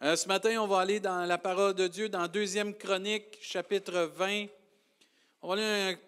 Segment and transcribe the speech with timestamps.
[0.00, 4.12] Euh, ce matin, on va aller dans la parole de Dieu, dans Deuxième Chronique, chapitre
[4.14, 4.46] 20.
[5.42, 5.98] On va lire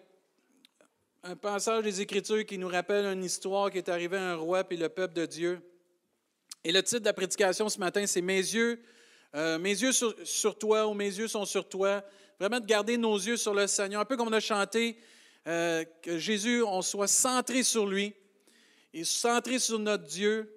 [1.23, 4.63] un, passage des Écritures qui nous rappelle une histoire qui est arrivée à un roi
[4.69, 5.61] et le peuple de Dieu.
[6.63, 8.81] Et le titre de la prédication ce matin, c'est Mes yeux,
[9.35, 12.01] euh, mes yeux sur, toi, ou mes yeux sont sur toi.
[12.39, 14.99] Vraiment de garder nos yeux sur le Seigneur, un peu comme on a chanté,
[15.47, 18.13] euh, que Jésus, on soit centré sur lui
[18.93, 20.49] et centré sur notre Dieu,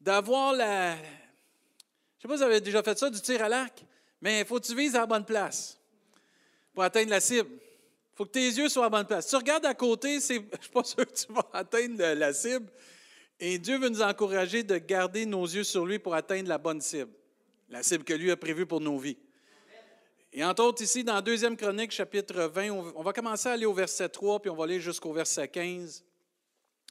[0.00, 0.96] d'avoir la.
[2.24, 3.84] Sais pas si vous avez déjà fait ça, du tir à l'arc,
[4.22, 5.78] mais il faut que tu vises à la bonne place
[6.72, 7.50] pour atteindre la cible.
[7.52, 9.26] Il faut que tes yeux soient à la bonne place.
[9.26, 10.40] Si tu regardes à côté, je ne suis
[10.72, 12.72] pas sûr que tu vas atteindre la cible.
[13.38, 16.80] Et Dieu veut nous encourager de garder nos yeux sur lui pour atteindre la bonne
[16.80, 17.12] cible,
[17.68, 19.18] la cible que lui a prévue pour nos vies.
[20.32, 23.74] Et entre autres, ici, dans 2 Chronique, chapitre 20, on va commencer à aller au
[23.74, 26.02] verset 3, puis on va aller jusqu'au verset 15.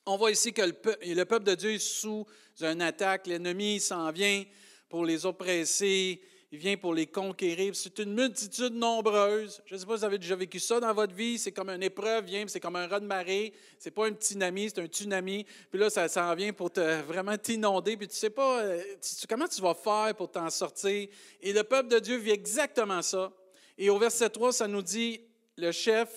[0.05, 2.23] On voit ici que le, peuple de Dieu est sous
[2.61, 3.25] une attaque.
[3.25, 4.43] L'ennemi s'en vient
[4.89, 6.21] pour les oppresser.
[6.53, 7.75] Il vient pour les conquérir.
[7.75, 9.59] C'est une multitude nombreuse.
[9.65, 11.39] Je ne sais pas si vous avez déjà vécu ça dans votre vie.
[11.39, 13.53] C'est comme une épreuve, vient, c'est comme un raz de marée.
[13.79, 15.47] C'est pas un petit tsunami, c'est un tsunami.
[15.71, 17.97] Puis là, ça s'en vient pour te, vraiment t'inonder.
[17.97, 18.83] Puis tu sais pas euh,
[19.27, 21.07] comment tu vas faire pour t'en sortir?
[21.41, 23.33] Et le peuple de Dieu vit exactement ça.
[23.75, 25.21] Et au verset 3, ça nous dit,
[25.57, 26.09] le chef,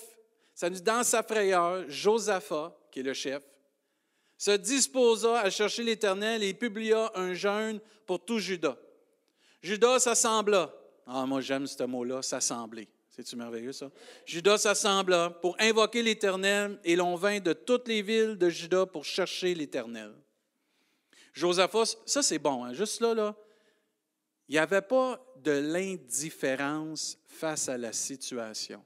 [0.53, 3.41] ça nous dit dans sa frayeur, Josaphat, qui est le chef,
[4.37, 8.77] se disposa à chercher l'Éternel et publia un jeûne pour tout Judas.
[9.61, 10.73] Judas s'assembla.
[11.05, 12.87] Ah, moi j'aime ce mot-là, s'assembler.
[13.09, 13.89] C'est-tu merveilleux ça?
[14.25, 19.05] Judas s'assembla pour invoquer l'Éternel et l'on vint de toutes les villes de Judas pour
[19.05, 20.13] chercher l'Éternel.
[21.33, 22.73] Josaphat, ça c'est bon, hein?
[22.73, 23.35] juste là, là.
[24.47, 28.83] Il n'y avait pas de l'indifférence face à la situation.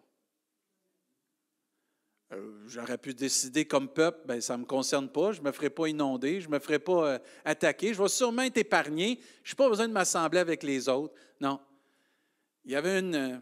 [2.34, 5.52] Euh, j'aurais pu décider comme peuple, ben, ça ne me concerne pas, je ne me
[5.52, 9.20] ferai pas inonder, je ne me ferai pas euh, attaquer, je vais sûrement être épargné,
[9.44, 11.14] je n'ai pas besoin de m'assembler avec les autres.
[11.42, 11.60] Non.
[12.64, 13.38] Il y avait euh,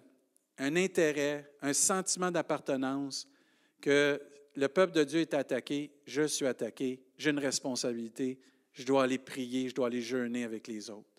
[0.58, 3.28] un intérêt, un sentiment d'appartenance
[3.80, 4.20] que
[4.56, 8.40] le peuple de Dieu est attaqué, je suis attaqué, j'ai une responsabilité,
[8.74, 11.19] je dois aller prier, je dois aller jeûner avec les autres.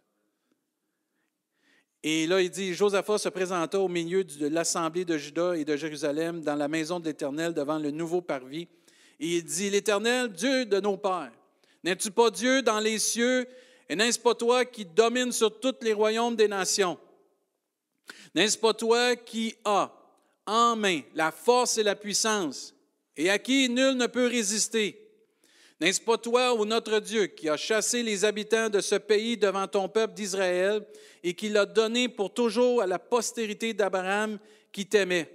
[2.03, 5.77] Et là, il dit, Josaphat se présenta au milieu de l'assemblée de Juda et de
[5.77, 8.69] Jérusalem dans la maison de l'Éternel devant le nouveau parvis.
[9.19, 11.33] Et il dit, l'Éternel, Dieu de nos pères,
[11.85, 13.47] n'es-tu pas Dieu dans les cieux
[13.91, 16.97] et n'est-ce pas toi qui domines sur tous les royaumes des nations?
[18.35, 19.93] N'est-ce pas toi qui as
[20.47, 22.75] en main la force et la puissance
[23.17, 25.10] et à qui nul ne peut résister?
[25.81, 29.67] N'est-ce pas toi, ô notre Dieu, qui as chassé les habitants de ce pays devant
[29.67, 30.85] ton peuple d'Israël
[31.23, 34.39] et qui l'a donné pour toujours à la postérité d'Abraham
[34.73, 35.35] qui t'aimait?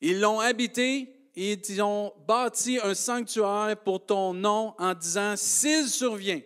[0.00, 5.86] Ils l'ont habité et ils ont bâti un sanctuaire pour ton nom en disant, s'il
[5.86, 6.40] survient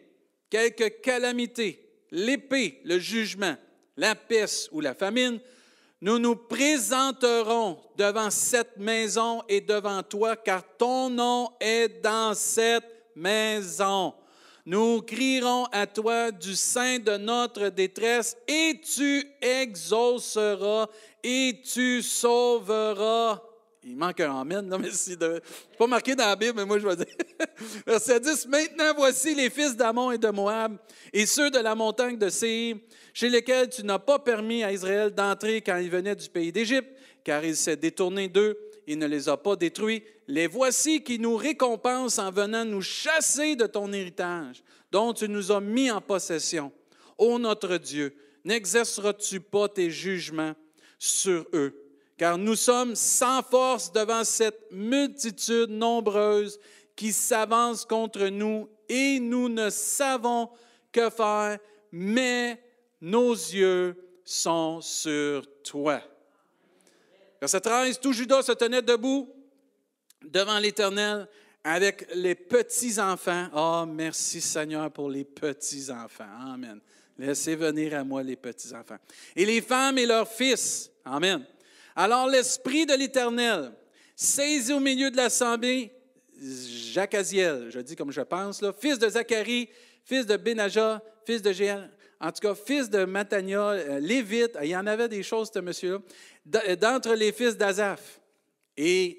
[0.48, 3.54] quelque calamité, l'épée, le jugement,
[3.96, 5.38] la peste ou la famine,
[6.00, 12.84] nous nous présenterons devant cette maison et devant toi, car ton nom est dans cette
[13.14, 14.14] maison.
[14.64, 20.86] Nous crierons à toi du sein de notre détresse et tu exauceras
[21.22, 23.42] et tu sauveras.
[23.82, 25.18] Il manque un Amen, non, mais c'est
[25.78, 27.06] pas marqué dans la Bible, mais moi je vais dire.
[27.86, 30.76] Verset 10 Maintenant voici les fils d'Amon et de Moab
[31.14, 32.76] et ceux de la montagne de Séir
[33.14, 36.90] chez lesquels tu n'as pas permis à Israël d'entrer quand il venait du pays d'Égypte,
[37.24, 40.02] car il s'est détourné d'eux, il ne les a pas détruits.
[40.28, 45.52] Les voici qui nous récompensent en venant nous chasser de ton héritage, dont tu nous
[45.52, 46.70] as mis en possession.
[47.16, 48.14] Ô notre Dieu,
[48.44, 50.54] n'exerceras-tu pas tes jugements
[50.98, 51.89] sur eux?
[52.20, 56.60] Car nous sommes sans force devant cette multitude nombreuse
[56.94, 60.50] qui s'avance contre nous et nous ne savons
[60.92, 61.58] que faire,
[61.90, 62.62] mais
[63.00, 66.02] nos yeux sont sur toi.
[67.40, 69.26] Verset 13, tout Judas se tenait debout
[70.22, 71.26] devant l'Éternel
[71.64, 73.48] avec les petits-enfants.
[73.54, 76.52] oh, merci Seigneur pour les petits-enfants.
[76.52, 76.80] Amen.
[77.16, 78.98] Laissez venir à moi les petits-enfants.
[79.34, 80.90] Et les femmes et leurs fils.
[81.02, 81.46] Amen.
[81.96, 83.72] Alors l'Esprit de l'Éternel
[84.16, 85.92] saisit au milieu de l'assemblée
[86.40, 89.68] Jacaziel, je dis comme je pense, fils de Zacharie,
[90.04, 91.88] fils de Benaja, fils de Jéan,
[92.20, 95.58] en tout cas, fils de Matania, euh, Lévite, il y en avait des choses, ce
[95.58, 96.00] monsieur-là,
[96.68, 98.20] euh, d'entre les fils d'Azaph.
[98.76, 99.18] Et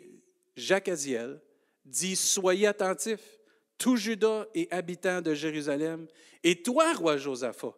[0.56, 1.42] Jacques Aziel
[1.84, 3.40] dit Soyez attentifs,
[3.80, 6.06] tout Judas et habitants de Jérusalem,
[6.44, 7.74] et toi, roi Josaphat.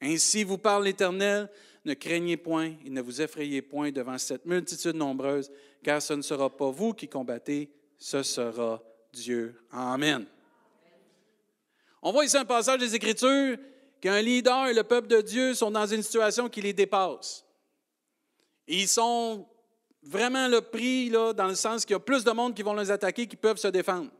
[0.00, 1.48] Ainsi vous parle l'Éternel,
[1.88, 5.50] ne craignez point et ne vous effrayez point devant cette multitude nombreuse,
[5.82, 8.82] car ce ne sera pas vous qui combattez, ce sera
[9.12, 9.60] Dieu.
[9.72, 10.26] Amen.
[12.02, 13.56] On voit ici un passage des Écritures
[14.00, 17.44] qu'un leader et le peuple de Dieu sont dans une situation qui les dépasse.
[18.68, 19.46] ils sont
[20.02, 22.74] vraiment le prix là, dans le sens qu'il y a plus de monde qui vont
[22.74, 24.10] les attaquer qui peuvent se défendre.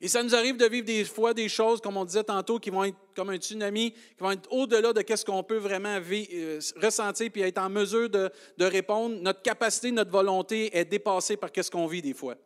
[0.00, 2.70] Et ça nous arrive de vivre des fois des choses, comme on disait tantôt, qui
[2.70, 6.60] vont être comme un tsunami, qui vont être au-delà de ce qu'on peut vraiment euh,
[6.76, 9.16] ressentir puis être en mesure de, répondre.
[9.20, 12.36] Notre capacité, notre volonté est dépassée par ce qu'on vit des fois.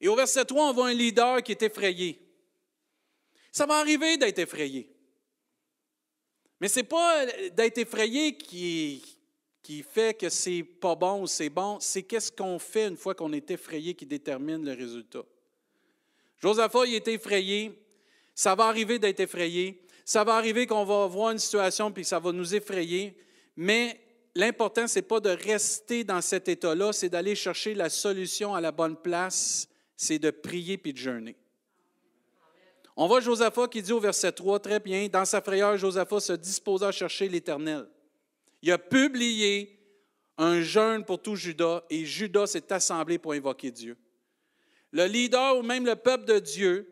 [0.00, 2.20] Et au verset 3, on voit un leader qui est effrayé.
[3.50, 4.88] Ça va arriver d'être effrayé.
[6.60, 9.02] Mais ce n'est pas d'être effrayé qui,
[9.62, 13.14] qui fait que c'est pas bon ou c'est bon, c'est qu'est-ce qu'on fait une fois
[13.14, 15.24] qu'on est effrayé qui détermine le résultat.
[16.38, 17.72] Josaphat, il est effrayé.
[18.34, 19.82] Ça va arriver d'être effrayé.
[20.04, 23.16] Ça va arriver qu'on va voir une situation puis ça va nous effrayer.
[23.56, 24.00] Mais
[24.34, 28.60] l'important, ce n'est pas de rester dans cet état-là, c'est d'aller chercher la solution à
[28.60, 31.36] la bonne place, c'est de prier puis de jeûner.
[32.96, 36.32] On voit Josaphat qui dit au verset 3, très bien, dans sa frayeur, Josaphat se
[36.34, 37.86] disposa à chercher l'Éternel.
[38.62, 39.78] Il a publié
[40.38, 43.96] un jeûne pour tout Judas et Judas s'est assemblé pour invoquer Dieu
[44.92, 46.88] le leader ou même le peuple de Dieu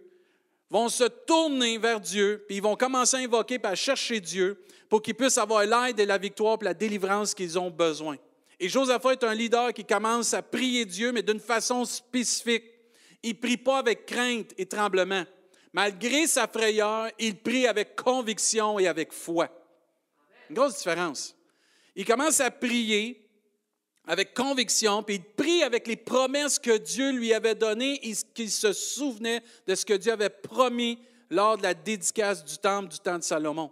[0.70, 4.62] vont se tourner vers Dieu, puis ils vont commencer à invoquer, puis à chercher Dieu
[4.88, 8.16] pour qu'ils puissent avoir l'aide et la victoire, et la délivrance qu'ils ont besoin.
[8.60, 12.64] Et Josaphat est un leader qui commence à prier Dieu, mais d'une façon spécifique.
[13.22, 15.24] Il ne prie pas avec crainte et tremblement.
[15.72, 19.48] Malgré sa frayeur, il prie avec conviction et avec foi.
[20.48, 21.34] Une grosse différence.
[21.96, 23.23] Il commence à prier,
[24.06, 28.50] avec conviction, puis il prie avec les promesses que Dieu lui avait données et qu'il
[28.50, 30.98] se souvenait de ce que Dieu avait promis
[31.30, 33.70] lors de la dédicace du temple du temps de Salomon.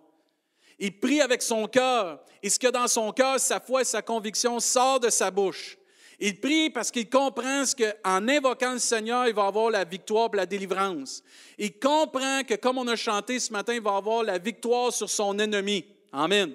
[0.78, 4.02] Il prie avec son cœur et ce que dans son cœur, sa foi et sa
[4.02, 5.76] conviction sort de sa bouche.
[6.18, 10.36] Il prie parce qu'il comprend qu'en invoquant le Seigneur, il va avoir la victoire et
[10.36, 11.22] la délivrance.
[11.58, 15.10] Il comprend que, comme on a chanté ce matin, il va avoir la victoire sur
[15.10, 15.84] son ennemi.
[16.12, 16.54] Amen.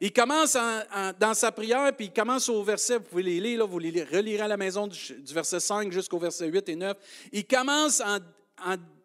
[0.00, 0.56] Il commence
[1.18, 4.04] dans sa prière, puis il commence au verset, vous pouvez les lire, là, vous les
[4.04, 4.98] relirez à la maison du,
[5.32, 6.96] verset 5 jusqu'au verset 8 et 9.
[7.32, 8.18] Il commence en,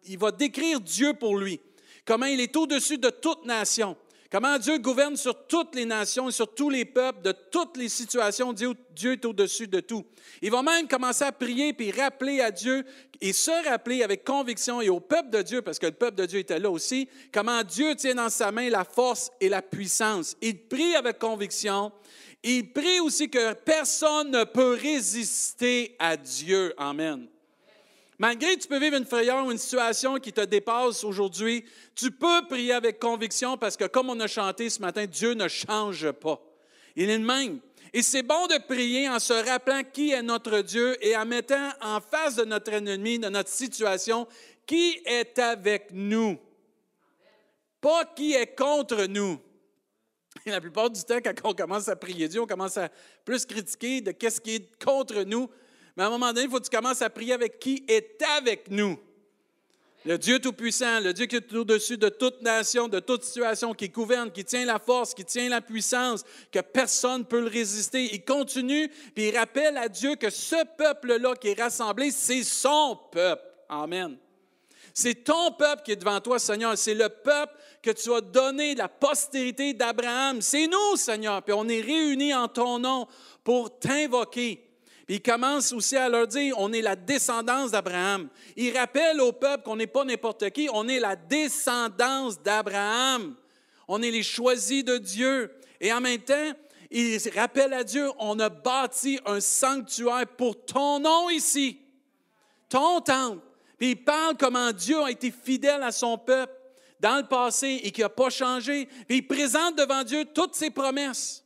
[0.06, 1.60] il va décrire Dieu pour lui,
[2.04, 3.96] comment il est au-dessus de toute nation,
[4.32, 7.90] comment Dieu gouverne sur toutes les nations et sur tous les peuples, de toutes les
[7.90, 8.54] situations.
[8.54, 10.06] Dieu, Dieu est au-dessus de tout.
[10.40, 12.84] Il va même commencer à prier puis rappeler à Dieu
[13.20, 16.26] et se rappeler avec conviction et au peuple de Dieu, parce que le peuple de
[16.26, 20.34] Dieu était là aussi, comment Dieu tient dans sa main la force et la puissance.
[20.40, 21.92] Il prie avec conviction.
[22.42, 26.74] Il prie aussi que personne ne peut résister à Dieu.
[26.78, 27.28] Amen.
[28.22, 32.12] Malgré que tu peux vivre une frayeur ou une situation qui te dépasse aujourd'hui, tu
[32.12, 36.08] peux prier avec conviction parce que comme on a chanté ce matin, Dieu ne change
[36.12, 36.40] pas.
[36.94, 37.58] Il est le même.
[37.92, 41.70] Et c'est bon de prier en se rappelant qui est notre Dieu et en mettant
[41.80, 44.28] en face de notre ennemi, de notre situation,
[44.68, 46.38] qui est avec nous.
[47.80, 49.40] Pas qui est contre nous.
[50.46, 52.88] Et la plupart du temps, quand on commence à prier Dieu, on commence à
[53.24, 55.50] plus critiquer de qu'est-ce qui est contre nous.
[55.96, 58.22] Mais à un moment donné, il faut que tu commences à prier avec qui est
[58.36, 58.98] avec nous.
[60.04, 63.88] Le Dieu Tout-Puissant, le Dieu qui est au-dessus de toute nation, de toute situation, qui
[63.88, 68.12] gouverne, qui tient la force, qui tient la puissance, que personne ne peut le résister.
[68.12, 72.98] Il continue, puis il rappelle à Dieu que ce peuple-là qui est rassemblé, c'est son
[73.12, 73.44] peuple.
[73.68, 74.16] Amen.
[74.92, 76.76] C'est ton peuple qui est devant toi, Seigneur.
[76.76, 80.42] C'est le peuple que tu as donné, la postérité d'Abraham.
[80.42, 81.42] C'est nous, Seigneur.
[81.42, 83.06] Puis on est réunis en ton nom
[83.44, 84.71] pour t'invoquer
[85.08, 88.28] il commence aussi à leur dire, on est la descendance d'Abraham.
[88.56, 93.34] Il rappelle au peuple qu'on n'est pas n'importe qui, on est la descendance d'Abraham.
[93.88, 95.52] On est les choisis de Dieu.
[95.80, 96.52] Et en même temps,
[96.90, 101.80] il rappelle à Dieu, on a bâti un sanctuaire pour ton nom ici,
[102.68, 103.40] ton temple.
[103.78, 106.54] Puis il parle comment Dieu a été fidèle à son peuple
[107.00, 108.86] dans le passé et qui n'a pas changé.
[109.08, 111.41] Puis il présente devant Dieu toutes ses promesses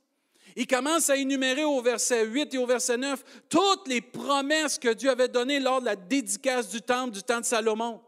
[0.57, 4.93] il commence à énumérer au verset 8 et au verset 9 toutes les promesses que
[4.95, 8.01] Dieu avait données lors de la dédicace du temple du temps de Salomon.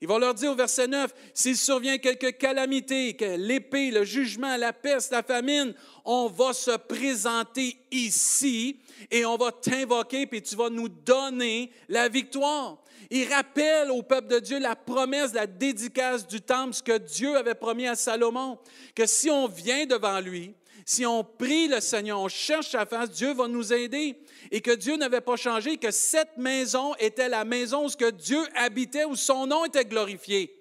[0.00, 4.72] Il va leur dire au verset 9, s'il survient quelque calamité, l'épée, le jugement, la
[4.72, 8.80] peste, la famine, on va se présenter ici
[9.12, 12.82] et on va t'invoquer, puis tu vas nous donner la victoire.
[13.10, 17.36] Il rappelle au peuple de Dieu la promesse, la dédicace du temple, ce que Dieu
[17.36, 18.58] avait promis à Salomon,
[18.96, 20.52] que si on vient devant lui,
[20.84, 24.16] si on prie le Seigneur, on cherche sa face, Dieu va nous aider.
[24.50, 29.04] Et que Dieu n'avait pas changé, que cette maison était la maison où Dieu habitait,
[29.04, 30.58] où son nom était glorifié.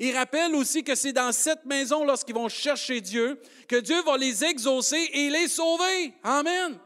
[0.00, 4.16] Il rappelle aussi que c'est dans cette maison, lorsqu'ils vont chercher Dieu, que Dieu va
[4.16, 6.14] les exaucer et les sauver.
[6.22, 6.78] Amen.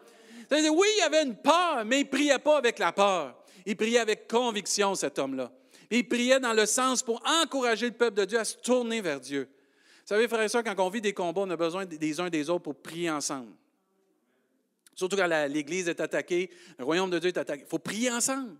[0.51, 3.37] Oui, il y avait une peur, mais il ne priait pas avec la peur.
[3.65, 5.51] Il priait avec conviction, cet homme-là.
[5.91, 9.21] Il priait dans le sens pour encourager le peuple de Dieu à se tourner vers
[9.21, 9.49] Dieu.
[10.13, 12.29] Vous savez, frères et sœurs, quand on vit des combats, on a besoin des uns
[12.29, 13.49] des autres pour prier ensemble.
[14.95, 17.63] Surtout quand l'Église est attaquée, le royaume de Dieu est attaqué.
[17.67, 18.55] Il faut prier ensemble.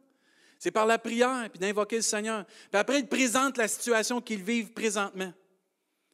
[0.59, 2.47] C'est par la prière, puis d'invoquer le Seigneur.
[2.47, 5.31] Puis après, il présente la situation qu'ils vivent présentement.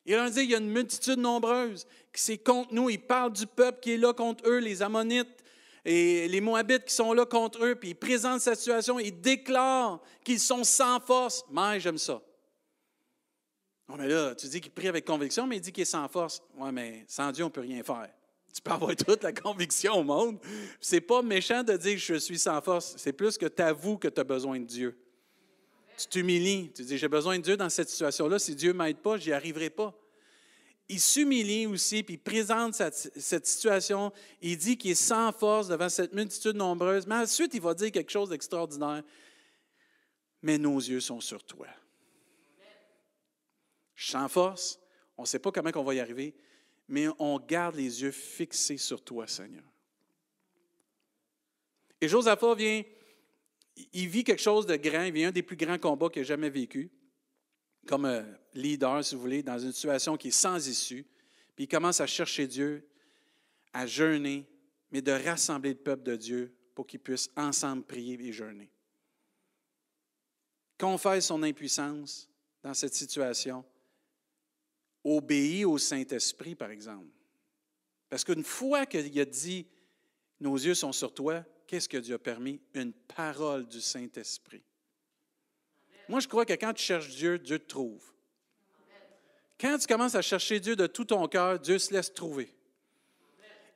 [0.07, 2.91] Il leur dit, il y a une multitude nombreuse qui c'est contre nous.
[2.91, 5.45] Il parle du peuple qui est là contre eux, les Ammonites
[5.85, 7.77] et les Moabites qui sont là contre eux.
[7.77, 8.99] Puis il présente cette situation.
[8.99, 11.45] Il déclare qu'ils sont sans force.
[11.49, 12.21] Mais j'aime ça.
[13.89, 16.07] Non, mais là, tu dis qu'il prie avec conviction, mais il dit qu'il est sans
[16.09, 16.43] force.
[16.57, 18.09] Oui, mais sans Dieu, on ne peut rien faire.
[18.53, 20.39] Tu peux avoir toute la conviction au monde.
[20.81, 22.95] C'est pas méchant de dire je suis sans force.
[22.99, 24.99] C'est plus que tu avoues que tu as besoin de Dieu.
[25.97, 26.71] Tu t'humilies.
[26.75, 28.39] Tu dis, j'ai besoin de Dieu dans cette situation-là.
[28.39, 29.95] Si Dieu ne m'aide pas, je n'y arriverai pas.
[30.91, 34.13] Il s'humilie aussi, puis il présente cette, situation.
[34.41, 37.07] Il dit qu'il est sans force devant cette multitude nombreuse.
[37.07, 39.03] Mais ensuite, il va dire quelque chose d'extraordinaire.
[40.43, 41.67] Mais nos yeux sont sur toi.
[43.99, 44.79] Sans force.
[45.17, 46.35] On ne sait pas comment on va y arriver
[46.89, 49.65] mais on garde les yeux fixés sur toi, Seigneur.
[52.01, 52.83] Et Josaphat vient,
[53.93, 56.25] il vit quelque chose de grand, il vit un des plus grands combats qu'il a
[56.25, 56.91] jamais vécu,
[57.87, 58.23] comme euh,
[58.55, 61.05] leader, si vous voulez, dans une situation qui est sans issue.
[61.55, 62.89] Puis il commence à chercher Dieu,
[63.73, 64.47] à jeûner,
[64.91, 68.71] mais de rassembler le peuple de Dieu pour qu'ils puissent ensemble prier et jeûner.
[70.79, 72.31] Confesse son impuissance
[72.63, 73.65] dans cette situation
[75.17, 77.09] obéit au Saint-Esprit, par exemple.
[78.09, 79.67] Parce qu'une fois qu'il a dit,
[80.41, 82.61] nos yeux sont sur toi, qu'est-ce que Dieu a permis?
[82.75, 84.63] Une parole du Saint-Esprit.
[86.09, 88.03] Moi, je crois que quand tu cherches Dieu, Dieu te trouve.
[89.61, 92.55] Quand tu commences à chercher Dieu de tout ton cœur, Dieu se laisse trouver.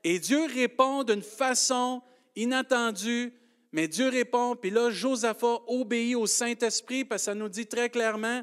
[0.05, 2.03] Et Dieu répond d'une façon
[2.35, 3.33] inattendue,
[3.73, 7.91] mais Dieu répond, puis là, Josaphat obéit au Saint-Esprit, parce que ça nous dit très
[7.91, 8.43] clairement,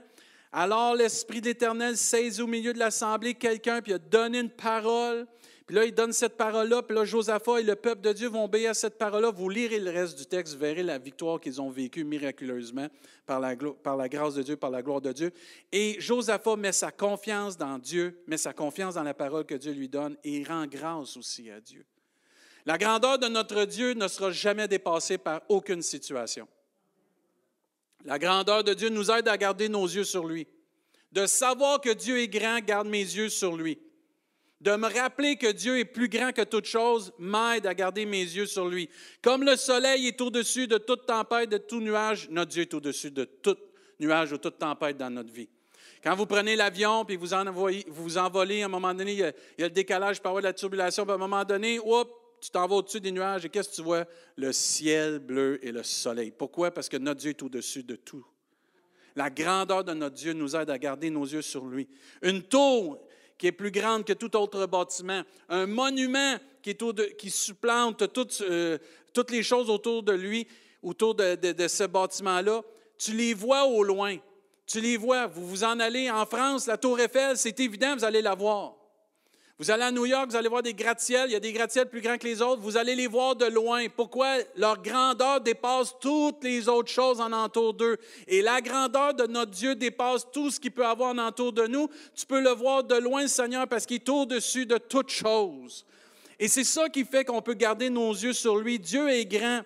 [0.52, 5.28] alors l'Esprit de l'Éternel saisit au milieu de l'assemblée quelqu'un, puis a donné une parole.
[5.68, 8.46] Puis là, il donne cette parole-là, puis là, Josaphat et le peuple de Dieu vont
[8.46, 9.30] obéir à cette parole-là.
[9.30, 12.88] Vous lirez le reste du texte, vous verrez la victoire qu'ils ont vécue miraculeusement
[13.28, 15.32] par la, par la grâce de Dieu, par la gloire de Dieu.
[15.72, 19.72] Et Josaphat met sa confiance dans Dieu, met sa confiance dans la parole que Dieu
[19.72, 21.86] lui donne, et il rend grâce aussi à Dieu.
[22.66, 26.48] La grandeur de notre Dieu ne sera jamais dépassée par aucune situation.
[28.06, 30.48] La grandeur de Dieu nous aide à garder nos yeux sur lui.
[31.12, 33.80] De savoir que Dieu est grand, garde mes yeux sur lui.
[34.62, 38.22] De me rappeler que Dieu est plus grand que toute chose m'aide à garder mes
[38.22, 38.90] yeux sur lui.
[39.22, 43.12] Comme le soleil est au-dessus de toute tempête, de tout nuage, notre Dieu est au-dessus
[43.12, 43.58] de tout
[44.00, 45.50] nuage ou toute tempête dans notre vie.
[46.04, 47.30] Quand vous prenez l'avion puis vous,
[47.88, 51.12] vous envolez, à un moment donné, il y a, le décalage par la turbulation, puis
[51.12, 53.82] à un moment donné, hop, tu t'en vas au-dessus des nuages et qu'est-ce que tu
[53.82, 54.06] vois?
[54.36, 56.32] Le ciel bleu et le soleil.
[56.32, 56.72] Pourquoi?
[56.72, 58.26] Parce que notre Dieu est au-dessus de tout.
[59.16, 61.88] La grandeur de notre Dieu nous aide à garder nos yeux sur lui.
[62.22, 63.00] Une tour
[63.38, 65.24] qui est plus grande que tout autre bâtiment.
[65.48, 68.78] Un monument qui, supplante toutes, euh,
[69.14, 70.48] toutes les choses autour de lui,
[70.84, 72.62] autour de, de ce bâtiment-là.
[72.98, 74.18] Tu les vois au loin.
[74.66, 75.28] Tu les vois.
[75.28, 78.79] Vous vous en allez en France, la tour Eiffel, c'est évident, vous allez la voir.
[79.60, 81.90] Vous allez à New York, vous allez voir des gratte-ciels, il y a des gratte-ciels
[81.90, 83.90] plus grands que les autres, vous allez les voir de loin.
[83.94, 84.38] Pourquoi?
[84.56, 87.98] Leur grandeur dépasse toutes les autres choses en entour d'eux?
[88.30, 91.68] Et la grandeur de notre Dieu dépasse tout ce qu'il peut avoir en entour de
[91.68, 91.90] nous.
[92.16, 95.86] Tu peux le voir de loin, Seigneur, parce qu'il est au-dessus de toutes choses.
[96.40, 98.80] Et c'est ça qui fait qu'on peut garder nos yeux sur lui.
[98.80, 99.64] Dieu est grand.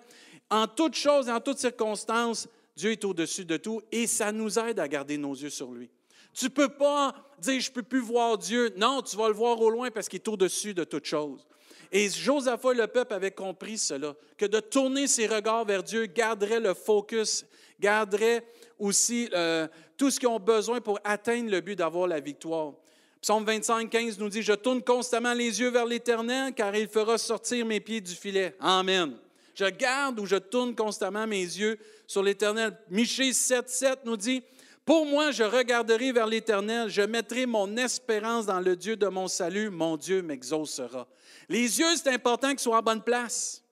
[0.50, 4.58] En toutes choses et en toutes circonstances, Dieu est au-dessus de tout et ça nous
[4.58, 5.92] aide à garder nos yeux sur lui.
[6.34, 8.74] Tu ne peux pas dire je ne peux plus voir Dieu.
[8.78, 11.46] Non, tu vas le voir au loin parce qu'il est au-dessus de toute chose.
[11.92, 16.08] Et Josaphat et le peuple avaient compris cela, que de tourner ses regards vers Dieu
[16.08, 17.46] garderait le focus,
[17.80, 18.44] garderait
[18.80, 22.74] aussi euh, tout ce qu'ils ont besoin pour atteindre le but d'avoir la victoire.
[23.22, 27.18] Psaume 25, 15 nous dit, Je tourne constamment les yeux vers l'Éternel, car il fera
[27.18, 28.56] sortir mes pieds du filet.
[28.60, 29.16] Amen.
[29.54, 32.76] Je garde ou je tourne constamment mes yeux sur l'Éternel.
[32.90, 34.42] Michée 7, 7 nous dit,
[34.86, 39.30] pour moi, je regarderai vers l'Éternel, je mettrai mon espérance dans le Dieu de mon
[39.30, 41.08] salut, mon Dieu m'exaucera.
[41.48, 43.64] Les yeux, c'est important qu'ils soient en bonne place.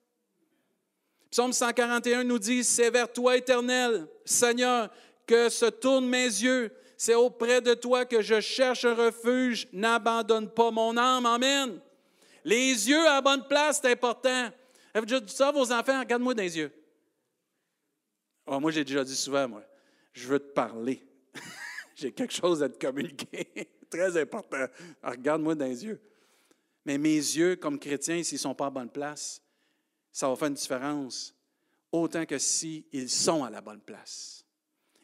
[1.30, 4.90] Psaume 141 nous dit, c'est vers toi, Éternel, Seigneur,
[5.26, 6.70] que se tournent mes yeux.
[6.96, 9.66] C'est auprès de toi que je cherche un refuge.
[9.72, 11.26] N'abandonne pas mon âme.
[11.26, 11.80] Amen.
[12.44, 14.50] Les yeux à bonne place, c'est important.
[14.94, 16.00] Avez-vous ça vos enfants?
[16.00, 16.72] Regarde-moi dans les yeux.
[18.46, 19.62] Oh, moi, j'ai déjà dit souvent, moi
[20.12, 21.02] je veux te parler.
[21.94, 23.48] J'ai quelque chose à te communiquer.
[23.90, 24.66] Très important.
[25.02, 26.00] Regarde-moi dans les yeux.
[26.84, 29.40] Mais mes yeux, comme chrétiens, s'ils ne sont pas à bonne place,
[30.10, 31.34] ça va faire une différence,
[31.90, 34.44] autant que s'ils sont à la bonne place.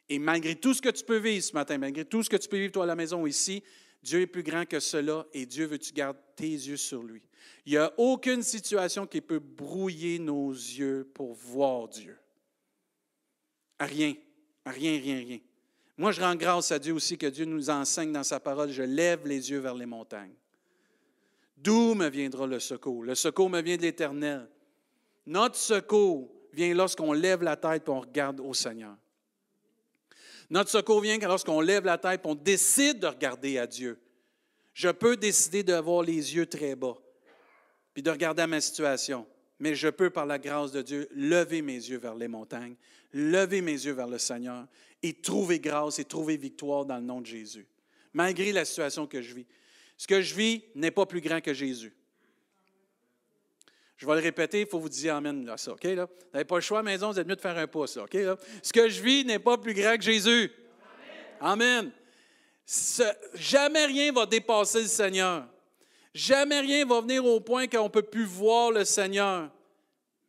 [0.08, 2.48] Et malgré tout ce que tu peux vivre ce matin, malgré tout ce que tu
[2.48, 3.62] peux vivre toi à la maison ici,
[4.02, 7.02] Dieu est plus grand que cela et Dieu veut que tu gardes tes yeux sur
[7.02, 7.22] lui.
[7.66, 12.16] Il n'y a aucune situation qui peut brouiller nos yeux pour voir Dieu.
[13.78, 14.14] rien,
[14.70, 15.38] rien, rien, rien.
[15.96, 18.82] Moi, je rends grâce à Dieu aussi que Dieu nous enseigne dans sa parole, je
[18.82, 20.34] lève les yeux vers les montagnes.
[21.56, 23.02] D'où me viendra le secours?
[23.02, 24.48] Le secours me vient de l'Éternel.
[25.26, 28.96] Notre secours vient lorsqu'on lève la tête et on regarde au Seigneur.
[30.50, 33.98] Notre secours vient lorsqu'on lève la tête et on décide de regarder à Dieu.
[34.72, 36.96] Je peux décider d'avoir les yeux très bas
[37.98, 39.26] puis de regarder à ma situation,
[39.60, 42.76] mais je peux, par la grâce de Dieu, lever mes yeux vers les montagnes,
[43.12, 44.66] lever mes yeux vers le Seigneur
[45.02, 47.66] et trouver grâce et trouver victoire dans le nom de Jésus,
[48.12, 49.46] malgré la situation que je vis.
[49.96, 51.92] Ce que je vis n'est pas plus grand que Jésus.
[53.96, 55.82] Je vais le répéter, il faut vous dire Amen là, ça, OK?
[55.82, 56.04] Là?
[56.04, 57.96] Vous n'avez pas le choix à la maison, vous êtes mieux de faire un pouce,
[57.96, 58.14] OK?
[58.14, 58.36] Là?
[58.62, 60.52] Ce que je vis n'est pas plus grand que Jésus.
[61.40, 61.90] Amen.
[63.34, 65.48] jamais rien va dépasser le Seigneur.
[66.18, 69.52] Jamais rien va venir au point qu'on ne peut plus voir le Seigneur.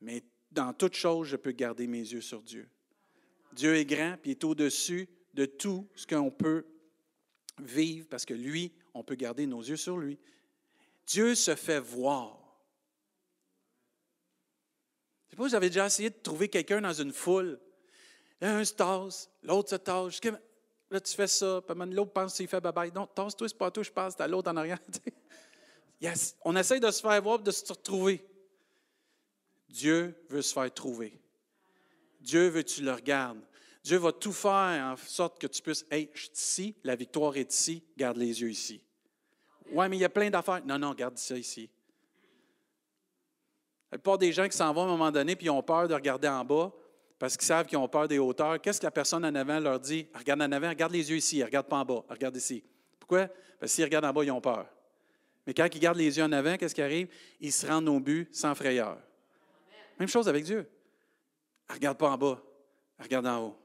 [0.01, 2.69] Mais dans toute chose, je peux garder mes yeux sur Dieu.
[3.53, 6.67] Dieu est grand, puis il est au-dessus de tout ce qu'on peut
[7.59, 10.19] vivre, parce que lui, on peut garder nos yeux sur lui.
[11.07, 12.37] Dieu se fait voir.
[15.25, 17.59] Je sais pas, vous avez déjà essayé de trouver quelqu'un dans une foule.
[18.41, 20.21] Un se tasse, l'autre se tasse.
[20.91, 23.91] Là, tu fais ça, l'autre pense qu'il fait bye Non, tasse-toi, c'est pas toi, je
[23.91, 24.77] passe, à l'autre en arrière.
[26.43, 28.25] On essaye de se faire voir, de se retrouver.
[29.67, 31.19] Dieu veut se faire trouver.
[32.19, 33.41] Dieu veut que tu le regardes.
[33.83, 37.35] Dieu va tout faire en sorte que tu puisses, hey, je suis ici, la victoire
[37.37, 38.81] est ici, garde les yeux ici.
[39.71, 40.61] Oui, mais il y a plein d'affaires.
[40.65, 41.69] Non, non, garde ça ici.
[43.91, 45.87] La plupart des gens qui s'en vont à un moment donné puis ils ont peur
[45.87, 46.71] de regarder en bas
[47.17, 48.61] parce qu'ils savent qu'ils ont peur des hauteurs.
[48.61, 50.07] Qu'est-ce que la personne en avant leur dit?
[50.13, 52.63] Regarde en avant, regarde les yeux ici, regarde pas en bas, regarde ici.
[52.99, 53.27] Pourquoi?
[53.27, 54.67] Parce que s'ils regardent en bas, ils ont peur.
[55.45, 57.07] Mais quand ils gardent les yeux en avant, qu'est-ce qui arrive?
[57.39, 58.97] Ils se rendent au but sans frayeur.
[59.99, 60.67] Même chose avec Dieu.
[61.69, 62.41] regarde pas en bas,
[62.99, 63.57] regarde en haut.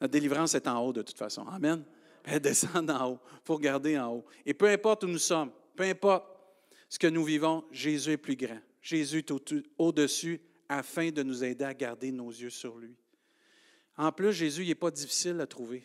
[0.00, 1.46] Notre délivrance est en haut de toute façon.
[1.48, 1.84] Amen.
[2.24, 3.20] Elle descend en haut.
[3.32, 4.24] Il faut regarder en haut.
[4.44, 6.26] Et peu importe où nous sommes, peu importe
[6.88, 8.58] ce que nous vivons, Jésus est plus grand.
[8.80, 9.32] Jésus est
[9.78, 12.94] au-dessus afin de nous aider à garder nos yeux sur lui.
[13.96, 15.82] En plus, Jésus, n'est pas difficile à trouver.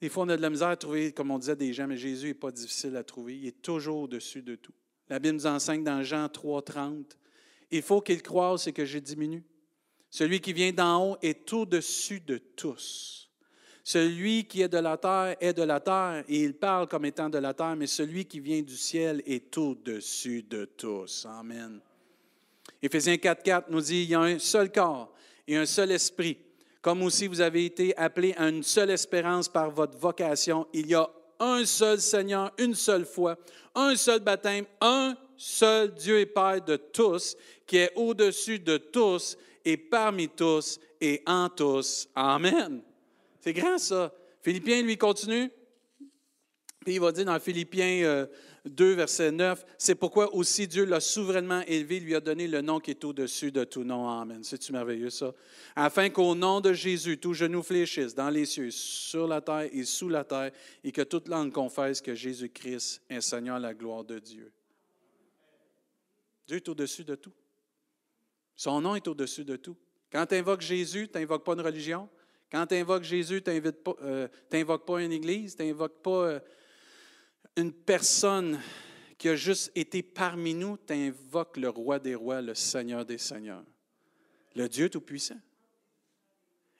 [0.00, 1.96] Des fois, on a de la misère à trouver, comme on disait des gens, mais
[1.96, 3.36] Jésus n'est pas difficile à trouver.
[3.36, 4.74] Il est toujours au-dessus de tout.
[5.08, 7.16] La Bible nous enseigne dans Jean 3, 30,
[7.70, 9.44] il faut qu'il croise, c'est que je diminue.
[10.10, 13.30] Celui qui vient d'en haut est au-dessus de tous.
[13.82, 17.28] Celui qui est de la terre est de la terre, et il parle comme étant
[17.28, 21.26] de la terre, mais celui qui vient du ciel est au-dessus de tous.
[21.26, 21.80] Amen.
[22.82, 25.12] Éphésiens 4, 4 nous dit, il y a un seul corps
[25.46, 26.38] et un seul esprit.
[26.86, 30.94] Comme aussi vous avez été appelés à une seule espérance par votre vocation, il y
[30.94, 33.36] a un seul Seigneur, une seule foi,
[33.74, 39.36] un seul baptême, un seul Dieu et Père de tous, qui est au-dessus de tous
[39.64, 42.08] et parmi tous et en tous.
[42.14, 42.80] Amen.
[43.40, 44.14] C'est grand ça.
[44.40, 45.50] Philippiens, lui, continue.
[46.84, 48.28] Puis il va dire dans Philippiens
[48.66, 52.60] 2, euh, verset 9, c'est pourquoi aussi Dieu l'a souverainement élevé, lui a donné le
[52.60, 54.08] nom qui est au-dessus de tout nom.
[54.08, 54.42] Amen.
[54.42, 55.32] C'est-tu merveilleux ça?
[55.74, 59.84] Afin qu'au nom de Jésus, tout genou fléchisse dans les cieux, sur la terre et
[59.84, 60.50] sous la terre,
[60.84, 64.52] et que toute langue confesse que Jésus-Christ est Seigneur, la gloire de Dieu.
[66.46, 67.32] Dieu est au-dessus de tout.
[68.54, 69.76] Son nom est au-dessus de tout.
[70.10, 72.08] Quand tu invoques Jésus, tu n'invoques pas une religion.
[72.50, 76.40] Quand tu invoques Jésus, tu n'invoques pas, euh, pas, une église, tu n'invoques pas euh,
[77.56, 78.60] une personne
[79.18, 83.18] qui a juste été parmi nous, tu invoques le roi des rois, le Seigneur des
[83.18, 83.64] seigneurs,
[84.54, 85.40] le Dieu Tout-Puissant.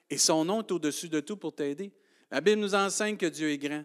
[0.09, 1.91] Et son nom est au-dessus de tout pour t'aider.
[2.31, 3.83] La Bible nous enseigne que Dieu est grand.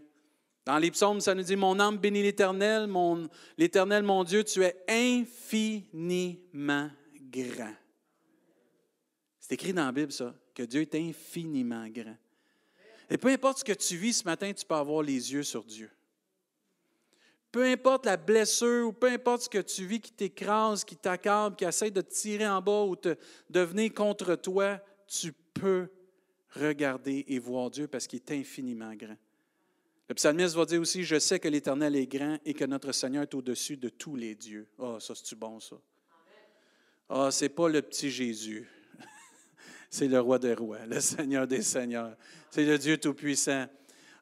[0.65, 3.29] Dans les psaumes, ça nous dit Mon âme bénit l'Éternel, mon,
[3.59, 7.75] l'Éternel, mon Dieu, tu es infiniment grand.
[9.41, 12.17] C'est écrit dans la Bible, ça, que Dieu est infiniment grand.
[13.11, 15.65] Et peu importe ce que tu vis ce matin, tu peux avoir les yeux sur
[15.65, 15.91] Dieu.
[17.53, 21.55] Peu importe la blessure ou peu importe ce que tu vis qui t'écrase, qui t'accable,
[21.55, 25.89] qui essaie de te tirer en bas ou de venir contre toi, tu peux
[26.55, 29.17] regarder et voir Dieu parce qu'il est infiniment grand.
[30.09, 33.23] Le psalmiste va dire aussi, je sais que l'Éternel est grand et que notre Seigneur
[33.23, 34.69] est au-dessus de tous les dieux.
[34.79, 35.77] Ah, ça, c'est-tu bon, ça?
[37.09, 38.69] Ah, oh, c'est pas le petit Jésus.
[39.91, 42.17] c'est le roi des rois, le Seigneur des seigneurs.
[42.51, 43.67] C'est le Dieu Tout-Puissant.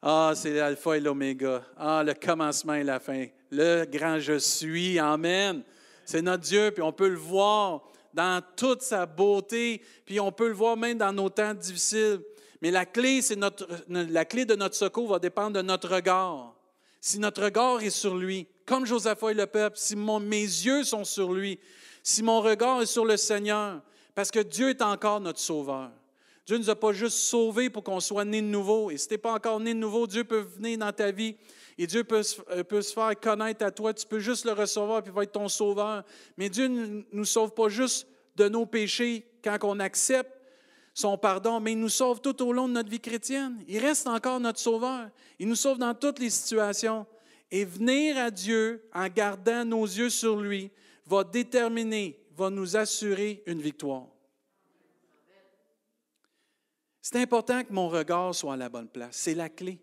[0.03, 1.63] Ah, c'est l'alpha et l'oméga.
[1.77, 3.27] Ah, le commencement et la fin.
[3.51, 4.99] Le grand je suis.
[4.99, 5.63] Amen.
[6.05, 7.83] C'est notre Dieu, puis on peut le voir
[8.15, 12.21] dans toute sa beauté, puis on peut le voir même dans nos temps difficiles.
[12.63, 16.55] Mais la clé, c'est notre, la clé de notre secours va dépendre de notre regard.
[17.01, 21.05] Si notre regard est sur lui, comme Josaphat et le peuple, si mes yeux sont
[21.05, 21.59] sur lui,
[22.03, 23.81] si mon regard est sur le Seigneur,
[24.15, 25.91] parce que Dieu est encore notre sauveur.
[26.47, 28.91] Dieu ne nous a pas juste sauvés pour qu'on soit né de nouveau.
[28.91, 31.37] Et si tu n'es pas encore né de nouveau, Dieu peut venir dans ta vie
[31.79, 33.95] et Dieu peut, euh, peut, se faire connaître à toi.
[33.95, 36.05] Tu peux juste le recevoir et il va être ton sauveur.
[36.37, 40.31] Mais Dieu ne nous sauve pas juste de nos péchés quand on accepte
[40.93, 43.65] son pardon, mais il nous sauve tout au long de notre vie chrétienne.
[43.69, 45.09] Il reste encore notre sauveur.
[45.39, 47.07] Il nous sauve dans toutes les situations.
[47.51, 50.71] Et venir à Dieu en gardant nos yeux sur lui
[51.07, 54.07] va déterminer, va nous assurer une victoire.
[57.03, 59.17] C'est important que mon regard soit à la bonne place.
[59.17, 59.81] C'est la clé.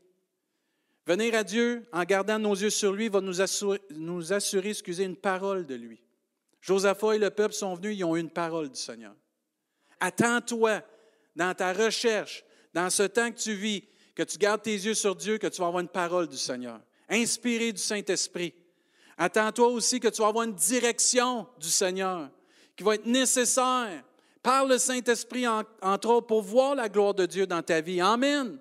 [1.06, 5.66] Venir à Dieu en gardant nos yeux sur lui va nous assurer, nous une parole
[5.66, 6.04] de lui.
[6.62, 9.16] Josaphat et le peuple sont venus, ils ont eu une parole du Seigneur.
[10.00, 10.82] Attends-toi
[11.36, 13.84] dans ta recherche, dans ce temps que tu vis,
[14.16, 16.82] que tu gardes tes yeux sur Dieu, que tu vas avoir une parole du Seigneur,
[17.08, 18.54] inspirée du Saint-Esprit.
[19.18, 22.30] Attends-toi aussi que tu vas avoir une direction du Seigneur
[22.76, 24.04] qui va être nécessaire
[24.48, 28.00] par le Saint-Esprit, entre autres, pour voir la gloire de Dieu dans ta vie.
[28.00, 28.58] Amen.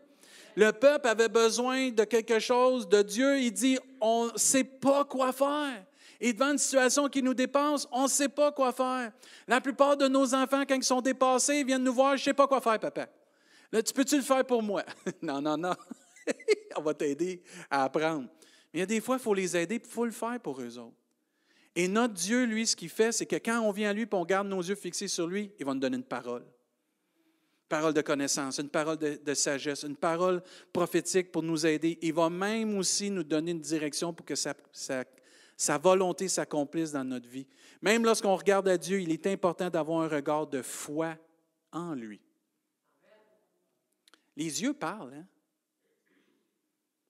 [0.57, 3.39] Le peuple avait besoin de quelque chose de Dieu.
[3.39, 5.85] Il dit, on ne sait pas quoi faire.
[6.21, 9.13] Et devant une situation qui nous dépasse, on ne sait pas quoi faire.
[9.47, 12.35] La plupart de nos enfants, quand ils sont dépassés, viennent nous voir, je ne sais
[12.35, 13.07] pas quoi faire, papa.
[13.71, 14.83] Là, tu peux-tu le faire pour moi?
[15.23, 15.75] non, non, non.
[16.77, 18.27] on va t'aider à apprendre.
[18.75, 20.61] Mais il y a des fois, il faut les aider, il faut le faire pour
[20.61, 20.97] eux autres.
[21.79, 24.09] Et notre Dieu, lui, ce qu'il fait, c'est que quand on vient à lui et
[24.13, 26.41] on garde nos yeux fixés sur lui, il va nous donner une parole.
[26.41, 31.99] Une parole de connaissance, une parole de, sagesse, une parole prophétique pour nous aider.
[32.01, 37.29] Il va même aussi nous donner une direction pour que sa, volonté s'accomplisse dans notre
[37.29, 37.47] vie.
[37.83, 41.15] Même lorsqu'on regarde à Dieu, il est important d'avoir un regard de foi
[41.73, 42.23] en lui.
[44.35, 45.13] Les yeux parlent.
[45.13, 45.27] Hein?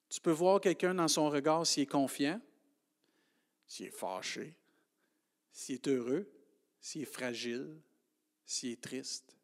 [0.09, 2.40] Tu peux voir quelqu'un dans son regard s'il est confiant,
[3.66, 4.55] s'il est fâché,
[5.52, 6.31] s'il est heureux,
[6.81, 7.81] s'il est fragile,
[8.44, 9.37] s'il est triste.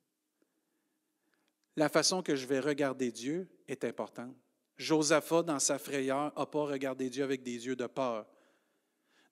[1.77, 4.37] La façon que je vais regarder Dieu est importante.
[4.77, 8.27] Josaphat, dans sa frayeur, n'a pas regardé Dieu avec des yeux de peur.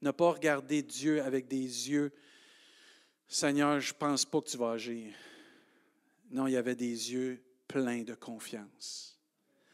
[0.00, 2.12] N'a pas regardé Dieu avec des yeux,
[3.28, 5.14] Seigneur, je ne pense pas que tu vas agir.
[6.30, 9.19] Non, il y avait des yeux pleins de confiance.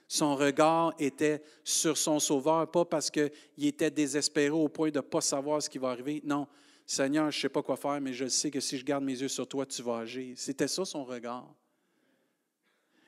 [0.08, 5.00] Son regard était sur son Sauveur, pas parce qu'il était désespéré au point de ne
[5.00, 6.22] pas savoir ce qui va arriver.
[6.24, 6.46] Non,
[6.84, 9.20] Seigneur, je ne sais pas quoi faire, mais je sais que si je garde mes
[9.20, 10.34] yeux sur toi, tu vas agir.
[10.36, 11.52] C'était ça son regard.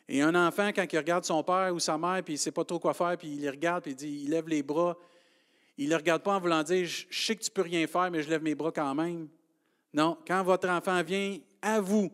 [0.09, 2.51] Et un enfant, quand il regarde son père ou sa mère, puis il ne sait
[2.51, 4.97] pas trop quoi faire, puis il les regarde, puis il, dit, il lève les bras,
[5.77, 7.87] il ne le regarde pas en voulant dire, je sais que tu ne peux rien
[7.87, 9.29] faire, mais je lève mes bras quand même.
[9.93, 12.11] Non, quand votre enfant vient à vous,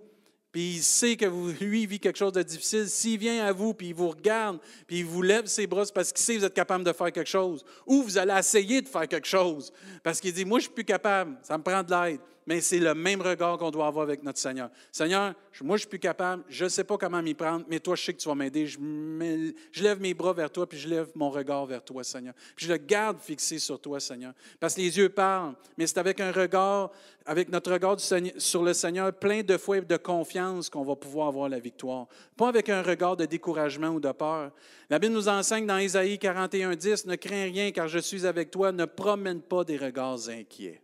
[0.55, 1.25] puis il sait que
[1.65, 5.01] lui vit quelque chose de difficile, s'il vient à vous, puis il vous regarde, puis
[5.01, 7.29] il vous lève ses bras, parce qu'il sait que vous êtes capable de faire quelque
[7.29, 7.65] chose.
[7.89, 9.73] Ou vous allez essayer de faire quelque chose,
[10.05, 12.61] parce qu'il dit, moi, je ne suis plus capable, ça me prend de l'aide mais
[12.61, 14.71] c'est le même regard qu'on doit avoir avec notre Seigneur.
[14.93, 17.95] Seigneur, moi, je suis plus capable, je ne sais pas comment m'y prendre, mais toi,
[17.97, 18.67] je sais que tu vas m'aider.
[18.67, 22.35] Je, lève mes bras vers toi, puis je lève mon regard vers toi, Seigneur.
[22.57, 24.35] Puis je le garde fixé sur toi, Seigneur.
[24.61, 26.91] Parce que les yeux parlent, mais c'est avec un regard,
[27.25, 31.29] avec notre regard sur le Seigneur, plein de foi et de confiance qu'on va pouvoir
[31.29, 32.07] avoir la victoire.
[32.37, 34.51] Pas avec un regard de découragement ou de peur.
[34.91, 38.51] La Bible nous enseigne dans Isaïe 41, 10, Ne crains rien, car je suis avec
[38.51, 40.84] toi, ne promène pas des regards inquiets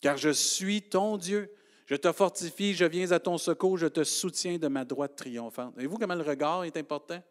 [0.00, 1.52] car je suis ton Dieu.
[1.86, 5.72] Je te fortifie, je viens à ton secours, je te soutiens de ma droite triomphante.
[5.74, 7.22] Voyez-vous comment le regard est important?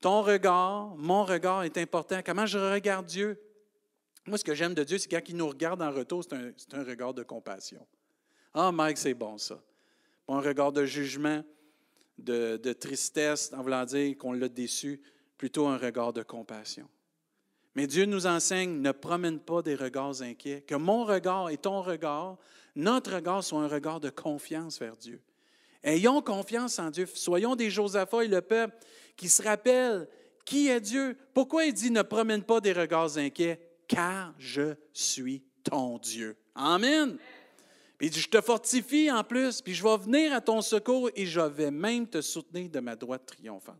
[0.00, 2.20] Ton regard, mon regard est important.
[2.24, 3.40] Comment je regarde Dieu?
[4.26, 6.34] Moi, ce que j'aime de Dieu, c'est quand il nous regarde en retour, c'est
[6.74, 7.86] un, regard de compassion.
[8.52, 9.62] Ah, Mike, c'est bon ça.
[10.26, 11.42] Pas un regard de jugement,
[12.18, 15.00] de, de tristesse, en voulant dire qu'on l'a déçu,
[15.38, 16.88] plutôt un regard de compassion.
[17.74, 21.82] Mais Dieu nous enseigne, ne promène pas des regards inquiets, que mon regard et ton
[21.82, 22.36] regard,
[22.74, 25.22] notre regard soit un regard de confiance vers Dieu.
[25.82, 27.06] Ayons confiance en Dieu.
[27.06, 28.76] Soyons des Josaphat et le peuple
[29.16, 30.08] qui se rappellent
[30.44, 31.16] qui est Dieu.
[31.32, 33.60] Pourquoi il dit ne promène pas des regards inquiets?
[33.86, 36.36] Car je suis ton Dieu.
[36.54, 37.16] Amen.
[37.98, 41.10] Puis il dit, je te fortifie en plus, puis je vais venir à ton secours
[41.14, 43.76] et je vais même te soutenir de ma droite triomphante.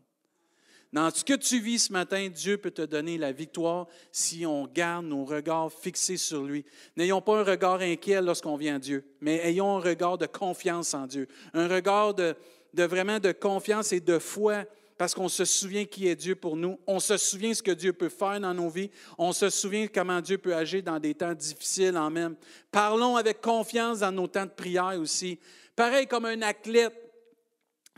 [0.93, 4.67] Dans ce que tu vis ce matin, Dieu peut te donner la victoire si on
[4.67, 6.65] garde nos regards fixés sur lui.
[6.97, 10.93] N'ayons pas un regard inquiet lorsqu'on vient à Dieu, mais ayons un regard de confiance
[10.93, 12.35] en Dieu, un regard de,
[12.73, 14.65] vraiment de confiance et de foi
[14.97, 16.77] parce qu'on se souvient qui est Dieu pour nous.
[16.85, 18.91] On se souvient ce que Dieu peut faire dans nos vies.
[19.17, 22.35] On se souvient comment Dieu peut agir dans des temps difficiles en même.
[22.69, 25.39] Parlons avec confiance dans nos temps de prière aussi.
[25.75, 26.93] Pareil comme un athlète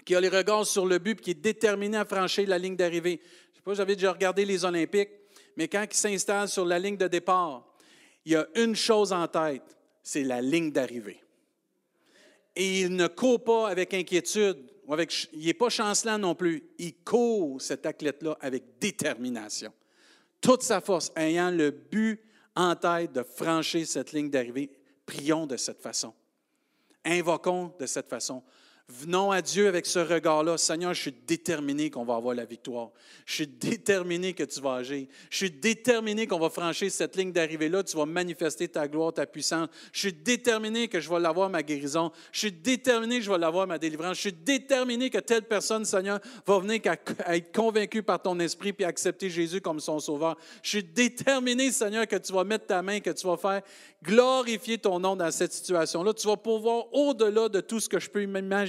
[0.06, 2.76] qui a les regards sur le but, puis qui est déterminé à franchir la ligne
[2.76, 3.22] d'arrivée.
[3.24, 5.10] Je ne sais pas, j'avais déjà regardé les Olympiques,
[5.56, 7.66] mais quand ils s'installent sur la ligne de départ,
[8.26, 11.22] il a une chose en tête, c'est la ligne d'arrivée.
[12.56, 16.72] Et il ne court pas avec inquiétude, ou avec, il n'est pas chancelant non plus.
[16.78, 19.74] Il court, cet athlète-là, avec détermination.
[20.42, 22.22] Toute sa force, ayant le but
[22.56, 24.70] en tête de franchir cette ligne d'arrivée.
[25.06, 26.14] Prions de cette façon.
[27.06, 28.44] Invoquons de cette façon.
[28.90, 30.58] Venons à Dieu avec ce regard-là.
[30.58, 32.90] Seigneur, je suis déterminé qu'on va avoir la victoire.
[33.26, 35.08] Je suis déterminé que tu vas agir.
[35.30, 37.84] Je suis déterminé qu'on va franchir cette ligne d'arrivée-là.
[37.84, 39.70] Tu vas manifester ta gloire, ta puissance.
[39.94, 42.12] Je suis déterminé que je vais l'avoir ma guérison.
[42.34, 44.18] Je suis déterminé que je vais l'avoir ma délivrance.
[44.18, 46.82] Je suis déterminé que telle personne, Seigneur, va venir
[47.26, 50.38] à être convaincue par ton esprit puis accepter Jésus comme son sauveur.
[50.62, 53.62] Je suis déterminé, Seigneur, que tu vas mettre ta main, que tu vas faire
[54.04, 56.14] glorifier ton nom dans cette situation-là.
[56.14, 58.22] Tu vas pouvoir, au-delà de tout ce que je peux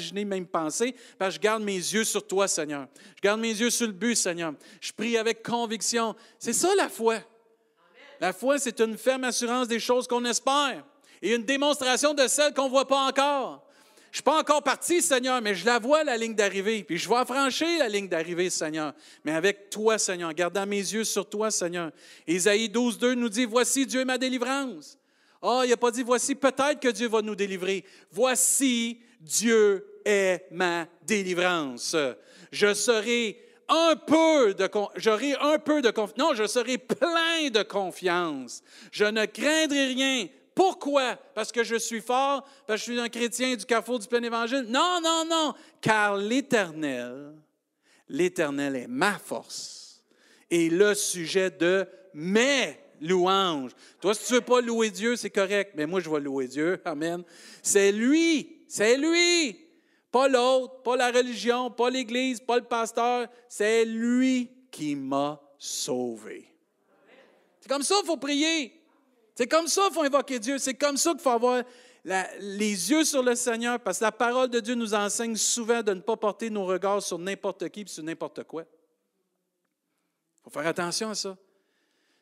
[0.04, 2.86] imaginer, même penser, je garde mes yeux sur toi, Seigneur.
[3.16, 4.54] Je garde mes yeux sur le but, Seigneur.
[4.80, 6.14] Je prie avec conviction.
[6.38, 7.18] C'est ça la foi.
[8.20, 10.84] La foi, c'est une ferme assurance des choses qu'on espère
[11.20, 13.66] et une démonstration de celles qu'on ne voit pas encore.
[14.12, 16.84] Je ne suis pas encore parti, Seigneur, mais je la vois, la ligne d'arrivée.
[16.84, 18.94] Puis je vais franchir la ligne d'arrivée, Seigneur.
[19.24, 21.90] Mais avec toi, Seigneur, gardant mes yeux sur toi, Seigneur.
[22.24, 24.96] Ésaïe 12, 2 nous dit Voici Dieu ma délivrance.
[25.46, 27.84] Ah, il n'a pas dit voici peut-être que Dieu va nous délivrer.
[28.10, 31.96] Voici Dieu est ma délivrance.
[32.52, 33.38] Je serai
[33.68, 36.18] un peu de j'aurai un peu de confiance.
[36.18, 38.62] Non, je serai plein de confiance.
[38.90, 40.28] Je ne craindrai rien.
[40.54, 41.16] Pourquoi?
[41.34, 44.22] Parce que je suis fort, parce que je suis un chrétien du carrefour du plein
[44.22, 44.66] évangile?
[44.68, 47.34] Non, non, non, car l'Éternel,
[48.08, 50.04] l'Éternel est ma force
[50.50, 53.72] et le sujet de mes louange.
[54.00, 56.46] Toi, si tu ne veux pas louer Dieu, c'est correct, mais moi, je vais louer
[56.46, 56.80] Dieu.
[56.84, 57.22] Amen.
[57.62, 59.63] C'est lui, c'est lui.
[60.14, 63.27] Pas l'autre, pas la religion, pas l'Église, pas le pasteur.
[63.48, 66.48] C'est lui qui m'a sauvé.
[67.59, 68.81] C'est comme ça qu'il faut prier.
[69.35, 70.59] C'est comme ça qu'il faut invoquer Dieu.
[70.59, 71.64] C'est comme ça qu'il faut avoir
[72.05, 75.94] les yeux sur le Seigneur, parce que la parole de Dieu nous enseigne souvent de
[75.94, 78.62] ne pas porter nos regards sur n'importe qui et sur n'importe quoi.
[78.62, 81.37] Il faut faire attention à ça.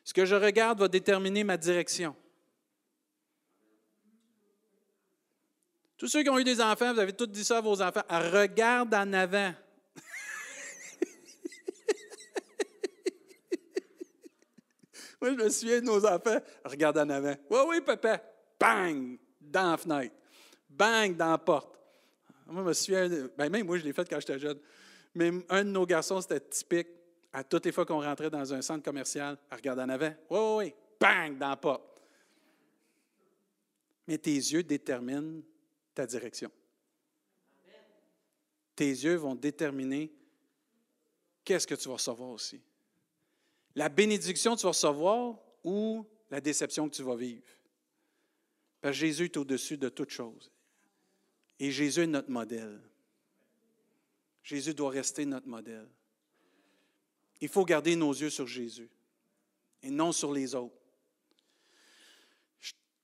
[0.03, 2.15] Ce que je regarde va déterminer ma direction.
[6.03, 8.03] Tous ceux qui ont eu des enfants, vous avez tous dit ça à vos enfants,
[8.09, 9.53] regarde en avant.
[15.21, 17.35] Moi, je me souviens de nos enfants, regarde en avant.
[17.49, 18.21] Oui, oui, papa.
[18.59, 19.17] Bang!
[19.39, 20.13] Dans la fenêtre.
[20.69, 21.15] Bang!
[21.15, 21.79] Dans la porte.
[22.47, 24.59] Moi, je me souviens, ben même moi, je l'ai fait quand j'étais jeune.
[25.15, 26.89] Mais un de nos garçons, c'était typique
[27.31, 30.13] à toutes les fois qu'on rentrait dans un centre commercial, à regarder en avant.
[30.29, 30.73] Oui, oui, oui.
[30.99, 31.37] Bang!
[31.37, 32.01] Dans la porte.
[34.05, 35.43] Mais tes yeux déterminent
[35.93, 36.51] ta direction.
[38.75, 40.11] Tes yeux vont déterminer
[41.43, 42.61] qu'est-ce que tu vas recevoir aussi.
[43.75, 47.47] La bénédiction que tu vas recevoir ou la déception que tu vas vivre.
[48.81, 50.51] Parce que Jésus est au-dessus de toute chose.
[51.59, 52.81] Et Jésus est notre modèle.
[54.43, 55.87] Jésus doit rester notre modèle.
[57.39, 58.89] Il faut garder nos yeux sur Jésus
[59.81, 60.82] et non sur les autres.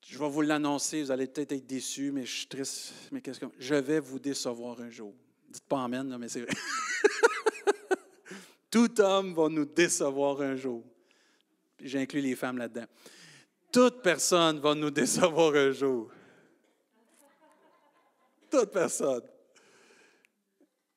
[0.10, 2.94] Je, vais vous l'annoncer, vous allez peut-être être déçus, mais je suis triste.
[3.12, 5.14] Mais qu'est-ce que je vais vous décevoir un jour.
[5.48, 6.52] Dites pas amen, mais c'est vrai.
[8.72, 10.84] Tout homme va nous décevoir un jour.
[11.80, 12.86] J'inclus les femmes là-dedans.
[13.72, 16.10] Toute personne va nous décevoir un jour.
[18.50, 19.24] Toute personne.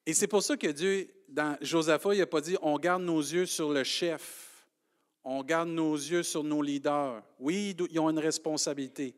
[0.07, 3.21] Et c'est pour ça que Dieu dans Josaphat, il n'a pas dit on garde nos
[3.21, 4.52] yeux sur le chef,
[5.25, 7.23] on garde nos yeux sur nos leaders.
[7.39, 9.15] Oui, ils ont une responsabilité,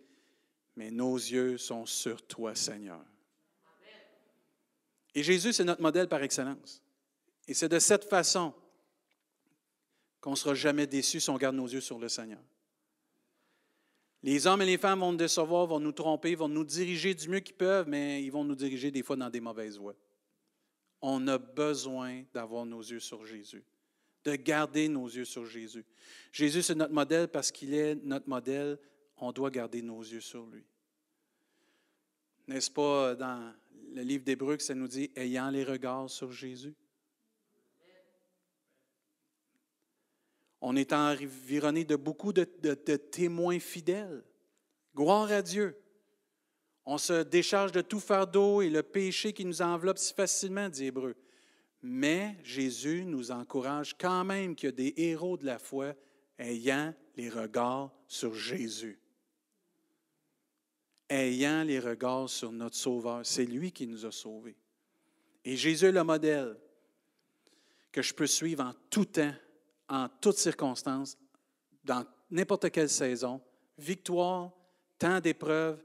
[0.77, 3.01] mais nos yeux sont sur toi, Seigneur.
[5.15, 6.83] Et Jésus, c'est notre modèle par excellence.
[7.47, 8.53] Et c'est de cette façon
[10.21, 12.41] qu'on ne sera jamais déçu si on garde nos yeux sur le Seigneur.
[14.23, 17.29] Les hommes et les femmes vont nous décevoir, vont nous tromper, vont nous diriger du
[17.29, 19.95] mieux qu'ils peuvent, mais ils vont nous diriger des fois dans des mauvaises voies
[21.07, 23.63] on a besoin d'avoir nos yeux sur Jésus,
[24.25, 25.85] de garder nos yeux sur Jésus.
[26.33, 28.79] Jésus, c'est notre modèle parce qu'il est notre modèle.
[29.19, 30.65] On doit garder nos yeux sur lui.
[32.47, 33.55] N'est-ce pas dans
[33.95, 36.75] le livre d'Hébreu que ça nous dit ayant les regards sur Jésus?
[40.61, 44.25] On est environné de beaucoup de, témoins fidèles.
[44.97, 45.79] Gloire à Dieu.
[46.87, 50.87] On se décharge de tout fardeau et le péché qui nous enveloppe si facilement, dit
[50.87, 51.15] Hébreu.
[51.87, 55.93] Mais Jésus nous encourage quand même qu'il y a des héros de la foi
[56.39, 58.99] ayant les regards sur Jésus.
[61.11, 63.21] Ayant les regards sur notre Sauveur.
[63.27, 64.57] C'est lui qui nous a sauvés.
[65.45, 66.57] Et Jésus est le modèle
[67.93, 69.35] que je peux suivre en tout temps,
[69.91, 71.19] en toutes circonstances,
[71.85, 73.43] dans n'importe quelle saison.
[73.77, 74.53] Victoire,
[74.99, 75.85] temps d'épreuve,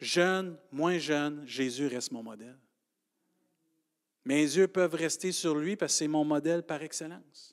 [0.00, 2.58] jeune, moins jeune, Jésus reste mon modèle.
[4.30, 7.52] Mes yeux peuvent rester sur lui parce que c'est mon modèle par excellence.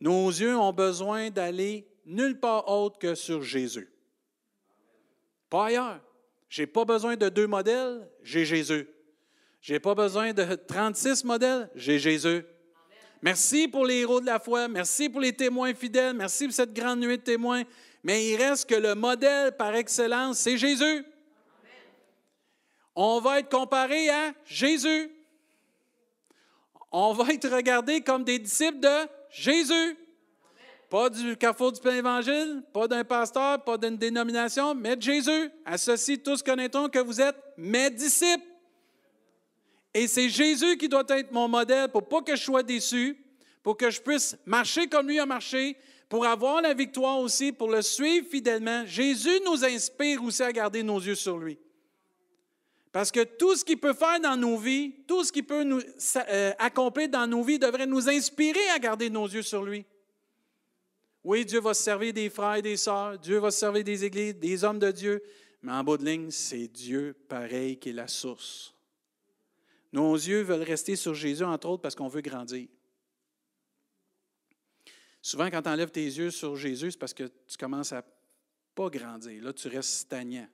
[0.00, 3.92] Nos yeux ont besoin d'aller nulle part autre que sur Jésus.
[5.50, 6.00] Pas ailleurs.
[6.48, 8.88] Je n'ai pas besoin de deux modèles, j'ai Jésus.
[9.60, 12.46] Je n'ai pas besoin de 36 modèles, j'ai Jésus.
[13.20, 16.72] Merci pour les héros de la foi, merci pour les témoins fidèles, merci pour cette
[16.72, 17.64] grande nuit de témoins,
[18.02, 21.04] mais il reste que le modèle par excellence, c'est Jésus.
[22.94, 25.10] On va être comparé à Jésus.
[26.92, 29.96] On va être regardé comme des disciples de Jésus.
[30.90, 35.50] Pas du carrefour du plein évangile, pas d'un pasteur, pas d'une dénomination, mais de Jésus.
[35.64, 38.44] Associés tous connaîtront que vous êtes mes disciples.
[39.94, 43.16] Et c'est Jésus qui doit être mon modèle pour pas que je sois déçu,
[43.62, 45.78] pour que je puisse marcher comme lui a marché,
[46.10, 48.84] pour avoir la victoire aussi, pour le suivre fidèlement.
[48.84, 51.58] Jésus nous inspire aussi à garder nos yeux sur lui.
[52.92, 55.80] Parce que tout ce qu'il peut faire dans nos vies, tout ce qu'il peut nous
[55.80, 59.86] euh, accomplir dans nos vies devrait nous inspirer à garder nos yeux sur lui.
[61.24, 64.04] Oui, Dieu va se servir des frères et des sœurs, Dieu va se servir des
[64.04, 65.22] églises, des hommes de Dieu,
[65.62, 68.74] mais en bout de ligne, c'est Dieu pareil qui est la source.
[69.92, 72.66] Nos yeux veulent rester sur Jésus, entre autres, parce qu'on veut grandir.
[75.20, 78.04] Souvent, quand tu enlèves tes yeux sur Jésus, c'est parce que tu commences à
[78.74, 79.42] pas grandir.
[79.44, 80.48] Là, tu restes stagnant.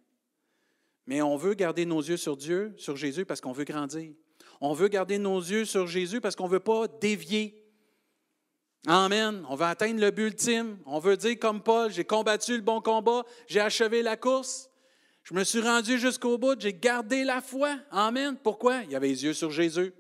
[1.09, 4.13] Mais on veut garder nos yeux sur Dieu, sur Jésus, parce qu'on veut grandir.
[4.61, 7.65] On veut garder nos yeux sur Jésus parce qu'on ne veut pas dévier.
[8.87, 9.43] Amen.
[9.49, 10.77] On veut atteindre le but ultime.
[10.85, 14.69] On veut dire comme Paul, j'ai combattu le bon combat, j'ai achevé la course.
[15.23, 17.79] Je me suis rendu jusqu'au bout, j'ai gardé la foi.
[17.91, 18.37] Amen.
[18.43, 18.83] Pourquoi?
[18.83, 19.95] Il y avait les yeux sur Jésus.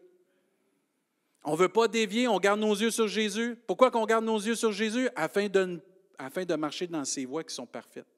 [1.42, 3.56] On ne veut pas dévier, on garde nos yeux sur Jésus.
[3.66, 5.08] Pourquoi qu'on garde nos yeux sur Jésus?
[5.16, 5.80] Afin de,
[6.18, 8.17] afin de marcher dans ces voies qui sont parfaites.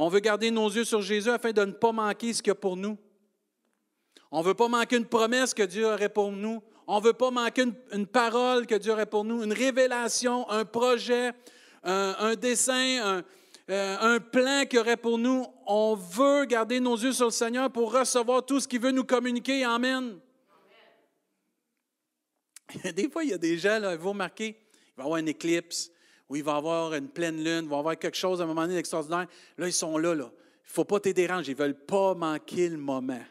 [0.00, 2.52] On veut garder nos yeux sur Jésus afin de ne pas manquer ce qu'il y
[2.52, 2.96] a pour nous.
[4.30, 6.62] On ne veut pas manquer une promesse que Dieu aurait pour nous.
[6.86, 10.64] On ne veut pas manquer une, parole que Dieu aurait pour nous, une révélation, un
[10.64, 11.32] projet,
[11.82, 13.24] un, dessin,
[13.68, 15.44] euh, un, plan qu'il aurait pour nous.
[15.66, 19.04] On veut garder nos yeux sur le Seigneur pour recevoir tout ce qu'il veut nous
[19.04, 19.64] communiquer.
[19.64, 20.20] Amen.
[22.94, 25.90] Des fois, il y a des gens, vous remarquez, il va y avoir une éclipse,
[26.28, 28.44] où il va y avoir une pleine lune, il va y avoir quelque chose à
[28.44, 29.26] un moment donné d'extraordinaire.
[29.56, 30.14] Là, ils sont là.
[30.14, 30.24] là.
[30.24, 31.52] Il ne faut pas te déranger.
[31.52, 33.24] Ils ne veulent pas manquer le moment.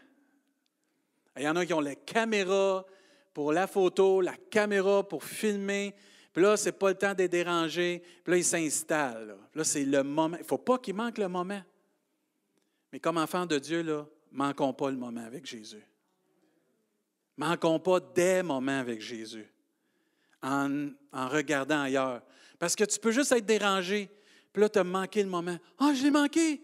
[1.37, 2.85] Il y en a qui ont la caméra
[3.33, 5.93] pour la photo, la caméra pour filmer.
[6.33, 8.01] Puis là, ce n'est pas le temps de déranger.
[8.23, 9.27] Puis là, ils s'installent.
[9.27, 10.37] Là, là c'est le moment.
[10.37, 11.61] Il ne faut pas qu'ils manquent le moment.
[12.91, 15.83] Mais comme enfants de Dieu, là, manquons pas le moment avec Jésus.
[17.37, 19.47] Manquons pas des moments avec Jésus
[20.41, 22.23] en, en regardant ailleurs.
[22.59, 24.09] Parce que tu peux juste être dérangé.
[24.51, 25.57] Puis là, tu as manqué le moment.
[25.77, 26.61] Ah, oh, je l'ai manqué.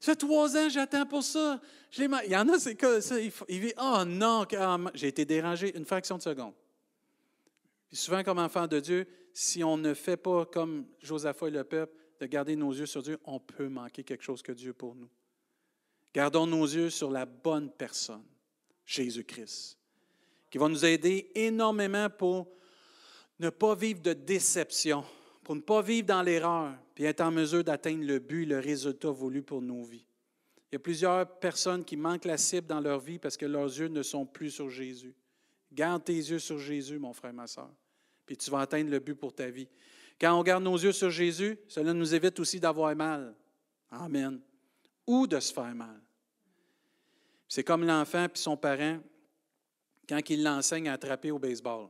[0.00, 1.60] Ça fait trois ans, j'attends pour ça.
[1.96, 3.16] Il y en a, c'est que ça?
[3.20, 4.44] Il, vit, oh non,
[4.94, 6.52] j'ai été dérangé une fraction de seconde.
[7.88, 11.64] Puis souvent, comme enfant de Dieu, si on ne fait pas comme Josaphat et le
[11.64, 14.94] peuple, de garder nos yeux sur Dieu, on peut manquer quelque chose que Dieu pour
[14.94, 15.08] nous.
[16.14, 18.24] Gardons nos yeux sur la bonne personne,
[18.84, 19.78] Jésus-Christ,
[20.50, 22.48] qui va nous aider énormément pour
[23.38, 25.04] ne pas vivre de déception
[25.46, 29.12] pour ne pas vivre dans l'erreur, puis être en mesure d'atteindre le but, le résultat
[29.12, 30.04] voulu pour nos vies.
[30.58, 33.66] Il y a plusieurs personnes qui manquent la cible dans leur vie parce que leurs
[33.66, 35.14] yeux ne sont plus sur Jésus.
[35.70, 37.70] Garde tes yeux sur Jésus, mon frère, ma soeur,
[38.26, 39.68] puis tu vas atteindre le but pour ta vie.
[40.20, 43.32] Quand on garde nos yeux sur Jésus, cela nous évite aussi d'avoir mal.
[43.88, 44.40] Amen.
[45.06, 46.00] Ou de se faire mal.
[47.46, 48.98] C'est comme l'enfant puis son parent
[50.08, 51.86] quand il l'enseigne à attraper au baseball.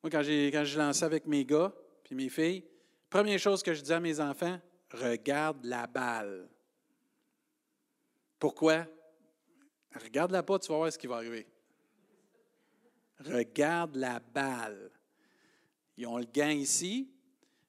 [0.00, 1.74] Moi, quand, quand je lançais avec mes gars,
[2.06, 2.64] puis mes filles,
[3.10, 4.60] première chose que je dis à mes enfants,
[4.92, 6.48] regarde la balle.
[8.38, 8.86] Pourquoi?
[9.92, 11.48] Regarde-la pas, tu vas voir ce qui va arriver.
[13.18, 14.88] Regarde la balle.
[15.96, 17.10] Ils ont le gant ici,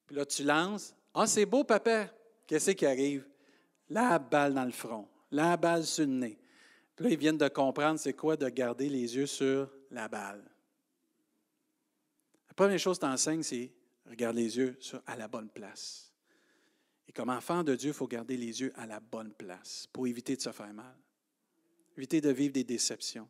[0.06, 0.94] puis là, tu lances.
[1.16, 2.08] Ah, c'est beau, papa.
[2.46, 3.28] Qu'est-ce qui arrive?
[3.90, 6.38] La balle dans le front, la balle sur le nez.
[6.96, 10.44] Puis là, ils viennent de comprendre c'est quoi de garder les yeux sur la balle.
[12.50, 13.72] La première chose que tu enseignes, c'est
[14.08, 16.12] Regarde les yeux à la bonne place.
[17.08, 20.08] Et comme enfant de Dieu, il faut garder les yeux à la bonne place pour
[20.08, 20.96] éviter de se faire mal,
[21.96, 23.30] éviter de vivre des déceptions.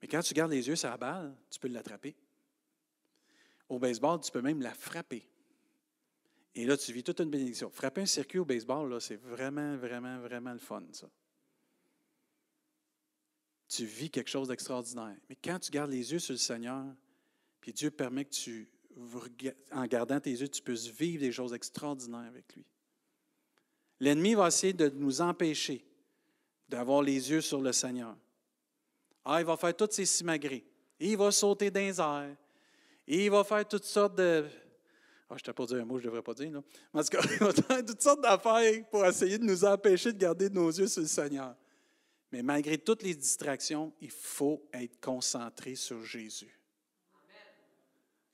[0.00, 2.14] Mais quand tu gardes les yeux sur la balle, tu peux l'attraper.
[3.68, 5.28] Au baseball, tu peux même la frapper.
[6.54, 7.70] Et là, tu vis toute une bénédiction.
[7.70, 11.08] Frapper un circuit au baseball, c'est vraiment, vraiment, vraiment le fun, ça.
[13.68, 15.16] tu vis quelque chose d'extraordinaire.
[15.28, 16.84] Mais quand tu gardes les yeux sur le Seigneur,
[17.60, 18.68] puis Dieu permet que tu,
[19.72, 22.64] en gardant tes yeux, tu puisses vivre des choses extraordinaires avec lui.
[24.00, 25.84] L'ennemi va essayer de nous empêcher
[26.68, 28.16] d'avoir les yeux sur le Seigneur.
[29.24, 30.64] Ah, il va faire toutes ses simagrées.
[30.98, 32.36] Il va sauter dans les airs.
[33.06, 34.46] Il va faire toutes sortes de.
[35.28, 36.50] Ah, je t'ai pas dit un mot, je ne devrais pas dire.
[36.94, 40.70] Mais il va faire toutes sortes d'affaires pour essayer de nous empêcher de garder nos
[40.70, 41.54] yeux sur le Seigneur.
[42.32, 46.59] Mais malgré toutes les distractions, il faut être concentré sur Jésus.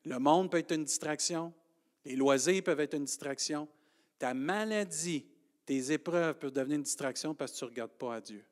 [0.07, 1.53] Le monde peut être une distraction.
[2.05, 3.69] Les loisirs peuvent être une distraction.
[4.19, 5.27] Ta maladie,
[5.67, 8.45] tes épreuves peuvent devenir une distraction parce que tu ne regardes pas à Dieu.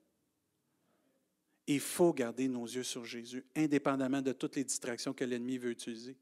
[1.69, 5.71] Il faut garder nos yeux sur Jésus, indépendamment de toutes les distractions que l'ennemi veut
[5.71, 6.17] utiliser.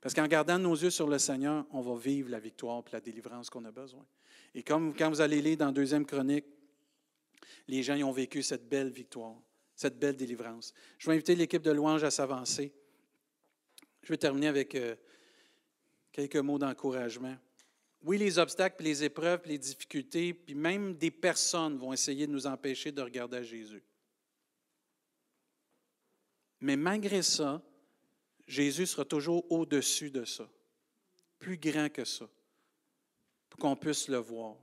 [0.00, 3.00] Parce qu'en gardant nos yeux sur le Seigneur, on va vivre la victoire et la
[3.00, 4.04] délivrance qu'on a besoin.
[4.54, 6.46] Et comme quand vous allez lire dans Deuxième Chronique,
[7.68, 9.36] les gens y ont vécu cette belle victoire,
[9.76, 10.72] cette belle délivrance.
[10.96, 12.72] Je vais inviter l'équipe de louange à s'avancer.
[14.02, 14.96] Je vais terminer avec euh,
[16.12, 17.36] quelques mots d'encouragement.
[18.02, 22.46] Oui, les obstacles, les épreuves, les difficultés, puis même des personnes vont essayer de nous
[22.46, 23.82] empêcher de regarder à Jésus.
[26.60, 27.62] Mais malgré ça,
[28.46, 30.48] Jésus sera toujours au-dessus de ça,
[31.38, 32.28] plus grand que ça,
[33.48, 34.56] pour qu'on puisse le voir.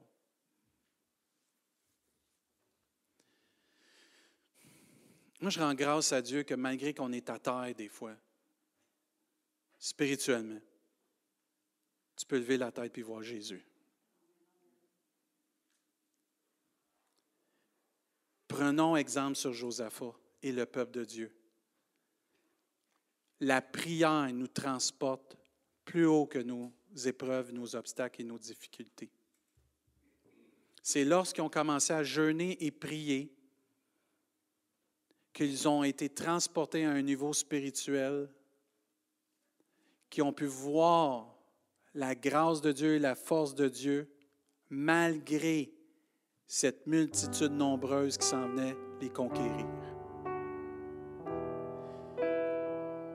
[5.40, 8.16] Moi, je rends grâce à Dieu que malgré qu'on est à terre des fois,
[9.80, 10.60] spirituellement,
[12.16, 13.64] tu peux lever la tête et voir Jésus.
[18.48, 21.36] Prenons exemple sur Josaphat et le peuple de Dieu.
[23.40, 25.38] La prière nous transporte
[25.86, 26.74] plus haut que nos
[27.06, 29.12] épreuves, nos obstacles et nos difficultés.
[30.82, 33.32] C'est lorsqu'ils ont commencé à jeûner et prier
[35.34, 38.28] qu'ils ont été transportés à un niveau spirituel,
[40.10, 41.36] qui ont pu voir
[41.94, 44.10] la grâce de Dieu et la force de Dieu,
[44.70, 45.72] malgré
[46.46, 49.66] cette multitude nombreuse qui s'en venait les conquérir.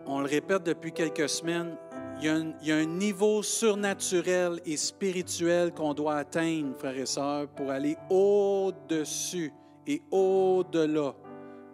[0.07, 1.76] On le répète depuis quelques semaines,
[2.18, 6.76] il y, a un, il y a un niveau surnaturel et spirituel qu'on doit atteindre,
[6.76, 9.53] frères et sœurs, pour aller au-dessus
[9.86, 11.14] et au-delà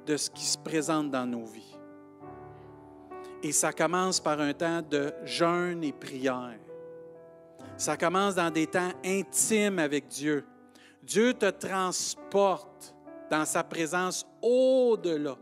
[0.06, 1.77] de ce qui se présente dans nos vies.
[3.42, 6.58] Et ça commence par un temps de jeûne et prière.
[7.76, 10.44] Ça commence dans des temps intimes avec Dieu.
[11.02, 12.94] Dieu te transporte
[13.30, 15.36] dans sa présence au-delà,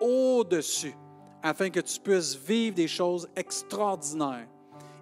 [0.00, 0.94] au-dessus,
[1.42, 4.48] afin que tu puisses vivre des choses extraordinaires,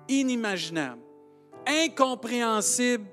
[0.08, 1.00] inimaginables,
[1.66, 3.06] incompréhensibles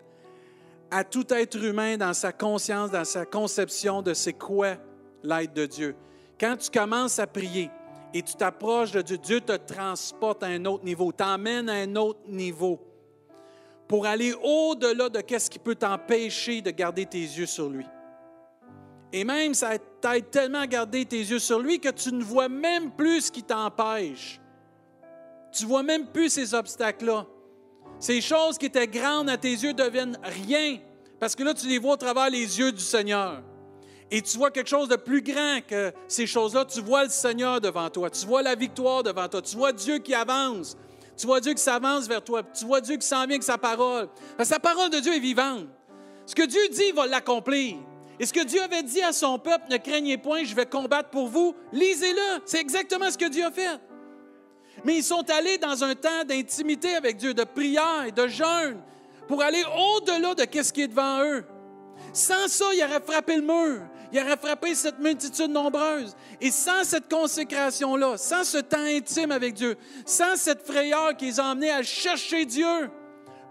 [0.92, 4.76] à tout être humain dans sa conscience, dans sa conception de c'est quoi
[5.24, 5.96] l'aide de Dieu.
[6.38, 7.72] Quand tu commences à prier
[8.14, 11.96] et tu t'approches de Dieu, Dieu te transporte à un autre niveau, t'emmène à un
[11.96, 12.80] autre niveau
[13.88, 17.86] pour aller au-delà de ce qui peut t'empêcher de garder tes yeux sur lui.
[19.14, 22.48] Et même, ça t'aide tellement à garder tes yeux sur lui que tu ne vois
[22.48, 24.40] même plus ce qui t'empêche.
[25.52, 27.26] Tu vois même plus ces obstacles-là.
[28.00, 30.80] Ces choses qui étaient grandes à tes yeux deviennent rien,
[31.20, 33.44] parce que là, tu les vois au travers les yeux du Seigneur
[34.14, 36.66] et tu vois quelque chose de plus grand que ces choses-là.
[36.66, 38.10] Tu vois le Seigneur devant toi.
[38.10, 39.42] Tu vois la victoire devant toi.
[39.42, 40.76] Tu vois Dieu qui avance.
[41.16, 42.44] Tu vois Dieu qui s'avance vers toi.
[42.44, 44.10] Tu vois Dieu qui s'en vient avec sa parole.
[44.36, 45.66] Parce que sa parole de Dieu est vivante.
[46.26, 47.78] Ce que Dieu dit, il va l'accomplir.
[48.20, 51.10] Et ce que Dieu avait dit à son peuple, ne craignez point, je vais combattre
[51.10, 52.42] pour vous, lisez-le.
[52.46, 53.80] C'est exactement ce que Dieu a fait.
[54.84, 58.82] Mais ils sont allés dans un temps d'intimité avec Dieu, de prière et de jeûne,
[59.28, 59.64] pour aller
[59.96, 61.46] au-delà de ce qui est devant eux.
[62.14, 63.82] Sans ça, ils auraient frappé le mur
[64.12, 66.16] il aurait frappé cette multitude nombreuse.
[66.40, 71.40] Et sans cette consécration-là, sans ce temps intime avec Dieu, sans cette frayeur qui les
[71.40, 72.90] a emmenés à chercher Dieu,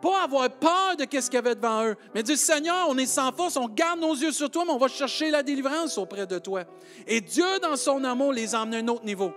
[0.03, 3.07] pas avoir peur de ce qu'il y avait devant eux, mais dire Seigneur, on est
[3.07, 6.27] sans force, on garde nos yeux sur toi, mais on va chercher la délivrance auprès
[6.27, 6.65] de toi.
[7.07, 9.33] Et Dieu, dans son amour, les a emmenés à un autre niveau.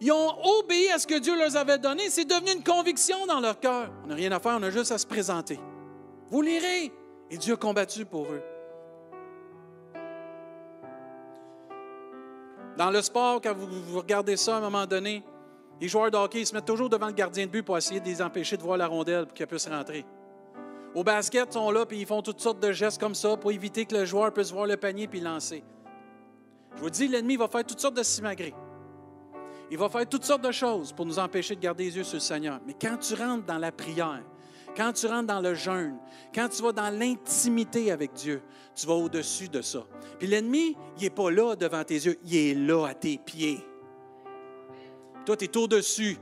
[0.00, 2.10] Ils ont obéi à ce que Dieu leur avait donné.
[2.10, 3.90] C'est devenu une conviction dans leur cœur.
[4.04, 5.58] On n'a rien à faire, on a juste à se présenter.
[6.30, 6.92] Vous lirez.
[7.30, 8.42] Et Dieu a combattu pour eux.
[12.76, 15.22] Dans le sport, quand vous, regardez ça à un moment donné,
[15.80, 18.06] les joueurs de hockey se mettent toujours devant le gardien de but pour essayer de
[18.06, 20.04] les empêcher de voir la rondelle pour qu'elle puisse rentrer.
[20.94, 23.50] Au basket, ils sont là et ils font toutes sortes de gestes comme ça pour
[23.52, 25.64] éviter que le joueur puisse voir le panier puis lancer.
[26.76, 28.54] Je vous dis, l'ennemi va faire toutes sortes de simagrées.
[29.70, 32.16] Il va faire toutes sortes de choses pour nous empêcher de garder les yeux sur
[32.16, 32.60] le Seigneur.
[32.66, 34.22] Mais quand tu rentres dans la prière,
[34.76, 35.96] quand tu rentres dans le jeûne,
[36.34, 38.42] quand tu vas dans l'intimité avec Dieu,
[38.74, 39.86] tu vas au-dessus de ça.
[40.18, 43.60] Puis l'ennemi, il n'est pas là devant tes yeux, il est là à tes pieds.
[45.24, 46.18] Toi, tu es au-dessus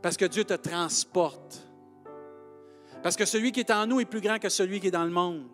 [0.00, 1.62] parce que Dieu te transporte.
[3.02, 5.04] Parce que celui qui est en nous est plus grand que celui qui est dans
[5.04, 5.44] le monde.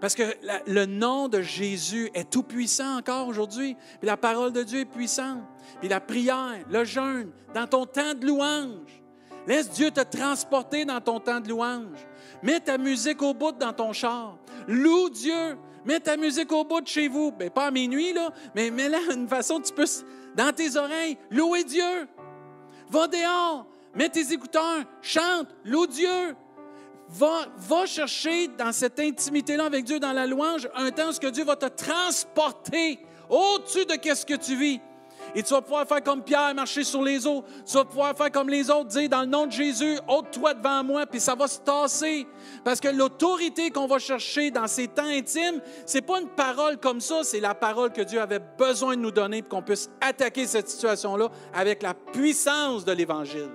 [0.00, 0.22] Parce que
[0.66, 3.76] le nom de Jésus est tout puissant encore aujourd'hui.
[3.98, 5.42] Puis la parole de Dieu est puissante.
[5.80, 9.02] Puis la prière, le jeûne, dans ton temps de louange.
[9.46, 12.06] Laisse Dieu te transporter dans ton temps de louange.
[12.42, 14.36] Mets ta musique au bout dans ton char.
[14.68, 15.56] Loue Dieu.
[15.84, 17.32] Mets ta musique au bout de chez vous.
[17.32, 19.86] Bien, pas à minuit, là, mais mets-la d'une façon tu peux,
[20.36, 22.06] dans tes oreilles, louer Dieu.
[22.90, 26.36] Va dehors, mets tes écouteurs, chante, loue Dieu.
[27.08, 31.44] Va, va chercher dans cette intimité-là avec Dieu, dans la louange, un temps où Dieu
[31.44, 34.80] va te transporter au-dessus de ce que tu vis.
[35.34, 37.44] Et tu vas pouvoir faire comme Pierre, marcher sur les eaux.
[37.66, 40.84] Tu vas pouvoir faire comme les autres, dire dans le nom de Jésus, ôte-toi devant
[40.84, 42.26] moi, puis ça va se tasser.
[42.64, 47.00] Parce que l'autorité qu'on va chercher dans ces temps intimes, c'est pas une parole comme
[47.00, 50.46] ça, c'est la parole que Dieu avait besoin de nous donner pour qu'on puisse attaquer
[50.46, 53.50] cette situation-là avec la puissance de l'Évangile.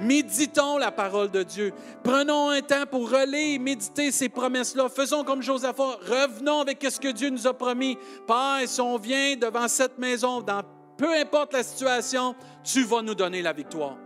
[0.00, 1.72] Méditons la parole de Dieu.
[2.02, 4.88] Prenons un temps pour relire, méditer ces promesses-là.
[4.88, 5.98] Faisons comme Josaphat.
[6.02, 7.96] Revenons avec ce que Dieu nous a promis.
[8.26, 10.62] Père, si on vient devant cette maison, dans
[10.96, 12.34] peu importe la situation,
[12.64, 13.96] tu vas nous donner la victoire.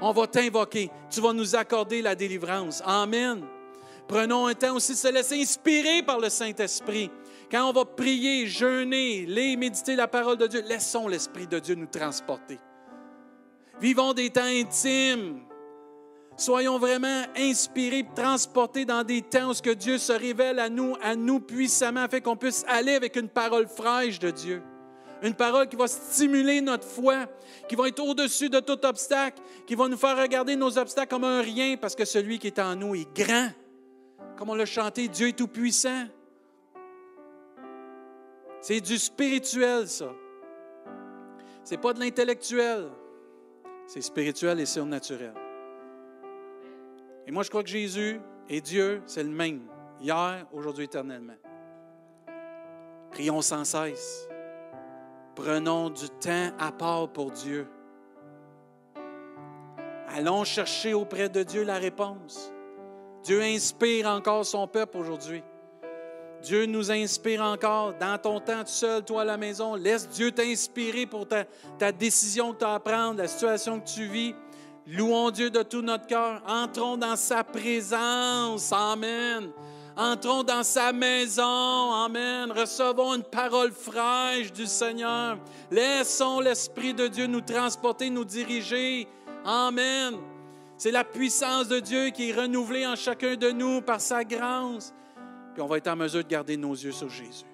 [0.00, 0.90] On va t'invoquer.
[1.10, 2.82] Tu vas nous accorder la délivrance.
[2.84, 3.42] Amen.
[4.08, 7.10] Prenons un temps aussi de se laisser inspirer par le Saint-Esprit.
[7.50, 11.74] Quand on va prier, jeûner, lire, méditer la parole de Dieu, laissons l'Esprit de Dieu
[11.74, 12.58] nous transporter.
[13.82, 15.40] Vivons des temps intimes.
[16.36, 20.94] Soyons vraiment inspirés, transportés dans des temps où ce que Dieu se révèle à nous,
[21.02, 24.62] à nous puissamment, afin qu'on puisse aller avec une parole fraîche de Dieu.
[25.20, 27.26] Une parole qui va stimuler notre foi,
[27.68, 31.24] qui va être au-dessus de tout obstacle, qui va nous faire regarder nos obstacles comme
[31.24, 33.48] un rien, parce que celui qui est en nous est grand.
[34.36, 36.04] Comme on l'a chanté, Dieu est tout-puissant.
[38.60, 40.12] C'est du spirituel, ça.
[41.64, 42.88] C'est pas de l'intellectuel.
[43.86, 45.34] C'est spirituel et surnaturel.
[47.26, 49.62] Et moi, je crois que Jésus et Dieu, c'est le même,
[50.00, 51.36] hier, aujourd'hui, éternellement.
[53.10, 54.28] Prions sans cesse.
[55.34, 57.66] Prenons du temps à part pour Dieu.
[60.08, 62.52] Allons chercher auprès de Dieu la réponse.
[63.22, 65.42] Dieu inspire encore son peuple aujourd'hui.
[66.42, 67.94] Dieu nous inspire encore.
[68.00, 72.52] Dans ton temps tout seul, toi à la maison, laisse Dieu t'inspirer pour ta, décision
[72.52, 74.34] que tu as à prendre, la situation que tu vis.
[74.86, 76.42] Louons Dieu de tout notre cœur.
[76.46, 78.72] Entrons dans sa présence.
[78.72, 79.50] Amen.
[79.96, 81.92] Entrons dans sa maison.
[81.92, 82.50] Amen.
[82.50, 85.38] Recevons une parole fraîche du Seigneur.
[85.70, 89.06] Laissons l'Esprit de Dieu nous transporter, nous diriger.
[89.44, 90.16] Amen.
[90.76, 94.92] C'est la puissance de Dieu qui est renouvelée en chacun de nous par sa grâce
[95.52, 97.44] puis on va être en mesure de garder nos yeux sur Jésus.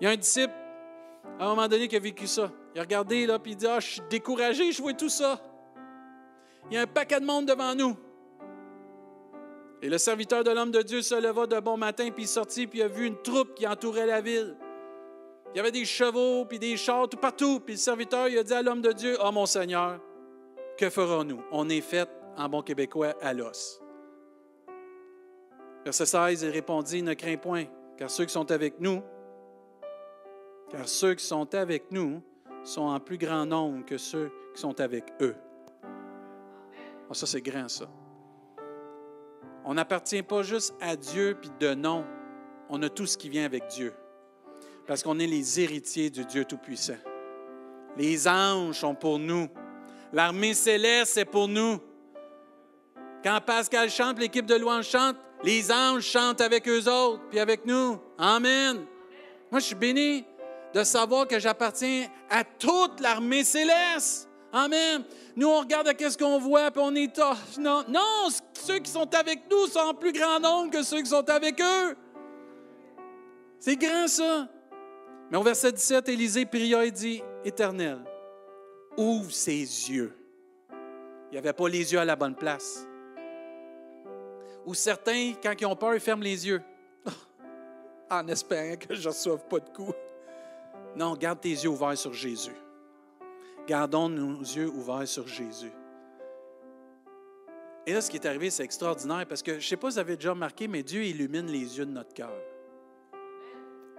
[0.00, 0.52] Il y a un disciple,
[1.38, 2.50] à un moment donné, qui a vécu ça.
[2.74, 5.40] Il a regardé, là, puis il dit Ah, je suis découragé, je vois tout ça.
[6.70, 7.96] Il y a un paquet de monde devant nous.
[9.82, 12.66] Et le serviteur de l'homme de Dieu se leva de bon matin, puis il sortit,
[12.66, 14.56] puis il a vu une troupe qui entourait la ville.
[15.54, 17.60] Il y avait des chevaux, puis des chars, tout partout.
[17.60, 20.00] Puis le serviteur, il a dit à l'homme de Dieu Ah, mon Seigneur,
[20.76, 21.42] que ferons-nous?
[21.52, 23.83] On est fait, en bon québécois, à l'os.
[25.84, 27.64] Verset 16, il répondit, ne crains point,
[27.98, 29.02] car ceux qui sont avec nous,
[30.70, 32.22] car ceux qui sont avec nous
[32.62, 35.36] sont en plus grand nombre que ceux qui sont avec eux.
[37.10, 37.86] Ah, ça, c'est grand, ça.
[39.64, 42.04] On n'appartient pas juste à Dieu puis de nom.
[42.68, 43.94] On a tout ce qui vient avec Dieu.
[44.86, 46.98] Parce qu'on est les héritiers du Dieu Tout-Puissant.
[47.96, 49.48] Les anges sont pour nous.
[50.12, 51.78] L'armée céleste est pour nous.
[53.24, 57.64] Quand Pascal chante, l'équipe de louange chante, les anges chantent avec eux autres, puis avec
[57.64, 57.98] nous.
[58.18, 58.84] Amen.
[59.50, 60.26] Moi, je suis béni
[60.74, 64.28] de savoir que j'appartiens à toute l'armée céleste.
[64.52, 65.04] Amen.
[65.36, 67.18] Nous, on regarde à ce qu'on voit, puis on est...
[67.58, 71.08] Non, non, ceux qui sont avec nous sont en plus grand nombre que ceux qui
[71.08, 71.96] sont avec eux.
[73.58, 74.48] C'est grand, ça.
[75.30, 78.04] Mais au verset 17, Élisée pria et dit, Éternel,
[78.98, 80.14] ouvre ses yeux.
[81.30, 82.86] Il n'y avait pas les yeux à la bonne place.
[84.66, 86.62] Ou certains, quand ils ont peur, ils ferment les yeux.
[88.10, 89.94] en espérant que je ne reçoive pas de coups.
[90.96, 92.54] Non, garde tes yeux ouverts sur Jésus.
[93.66, 95.72] Gardons nos yeux ouverts sur Jésus.
[97.86, 99.94] Et là, ce qui est arrivé, c'est extraordinaire parce que je ne sais pas si
[99.94, 102.32] vous avez déjà remarqué, mais Dieu illumine les yeux de notre cœur.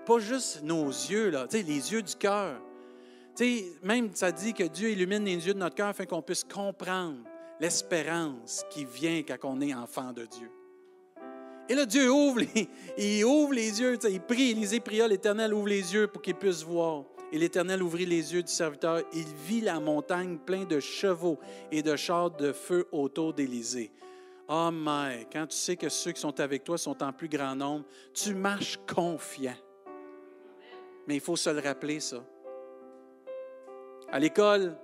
[0.06, 2.60] Pas juste nos yeux, là, les yeux du cœur.
[3.84, 7.20] Même ça dit que Dieu illumine les yeux de notre cœur afin qu'on puisse comprendre
[7.60, 10.50] l'espérance qui vient quand on est enfant de Dieu.
[11.68, 15.68] Et là, Dieu ouvre les, il ouvre les yeux, il prie, Élisée pria, l'Éternel ouvre
[15.68, 17.04] les yeux pour qu'il puisse voir.
[17.32, 19.02] Et l'Éternel ouvrit les yeux du serviteur.
[19.14, 21.40] Il vit la montagne pleine de chevaux
[21.72, 23.92] et de chars de feu autour d'Élisée.
[24.48, 27.56] Oh my, quand tu sais que ceux qui sont avec toi sont en plus grand
[27.56, 29.56] nombre, tu marches confiant.
[31.08, 32.24] Mais il faut se le rappeler, ça.
[34.12, 34.78] À l'école,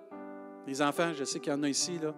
[0.66, 2.16] les enfants, je sais qu'il y en a ici, là,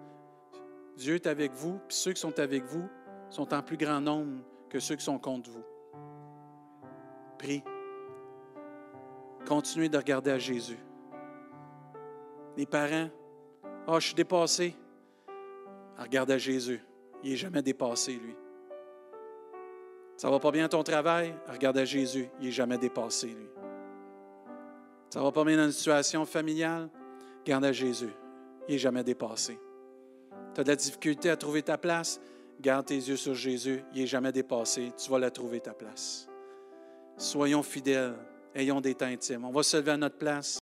[0.96, 2.88] Dieu est avec vous, puis ceux qui sont avec vous
[3.28, 4.42] sont en plus grand nombre
[4.74, 5.64] que ceux qui sont contre vous.
[7.38, 7.62] Prie.
[9.46, 10.80] Continuez de regarder à Jésus.
[12.56, 13.08] Les parents,
[13.62, 14.74] ah, oh, je suis dépassé.
[15.96, 16.82] Regarde à Jésus.
[17.22, 18.34] Il n'est jamais dépassé, lui.
[20.16, 21.32] Ça va pas bien ton travail?
[21.46, 22.28] Regarde à Jésus.
[22.40, 23.46] Il n'est jamais dépassé, lui.
[25.08, 26.90] Ça va pas bien dans une situation familiale?
[27.44, 28.10] Regarde à Jésus.
[28.66, 29.56] Il n'est jamais dépassé.
[30.52, 32.20] Tu as de la difficulté à trouver ta place?
[32.60, 33.84] Garde tes yeux sur Jésus.
[33.94, 34.92] Il n'est jamais dépassé.
[34.96, 36.28] Tu vas la trouver, ta place.
[37.16, 38.14] Soyons fidèles.
[38.54, 39.44] Ayons des temps intimes.
[39.44, 40.52] On va se lever à notre place.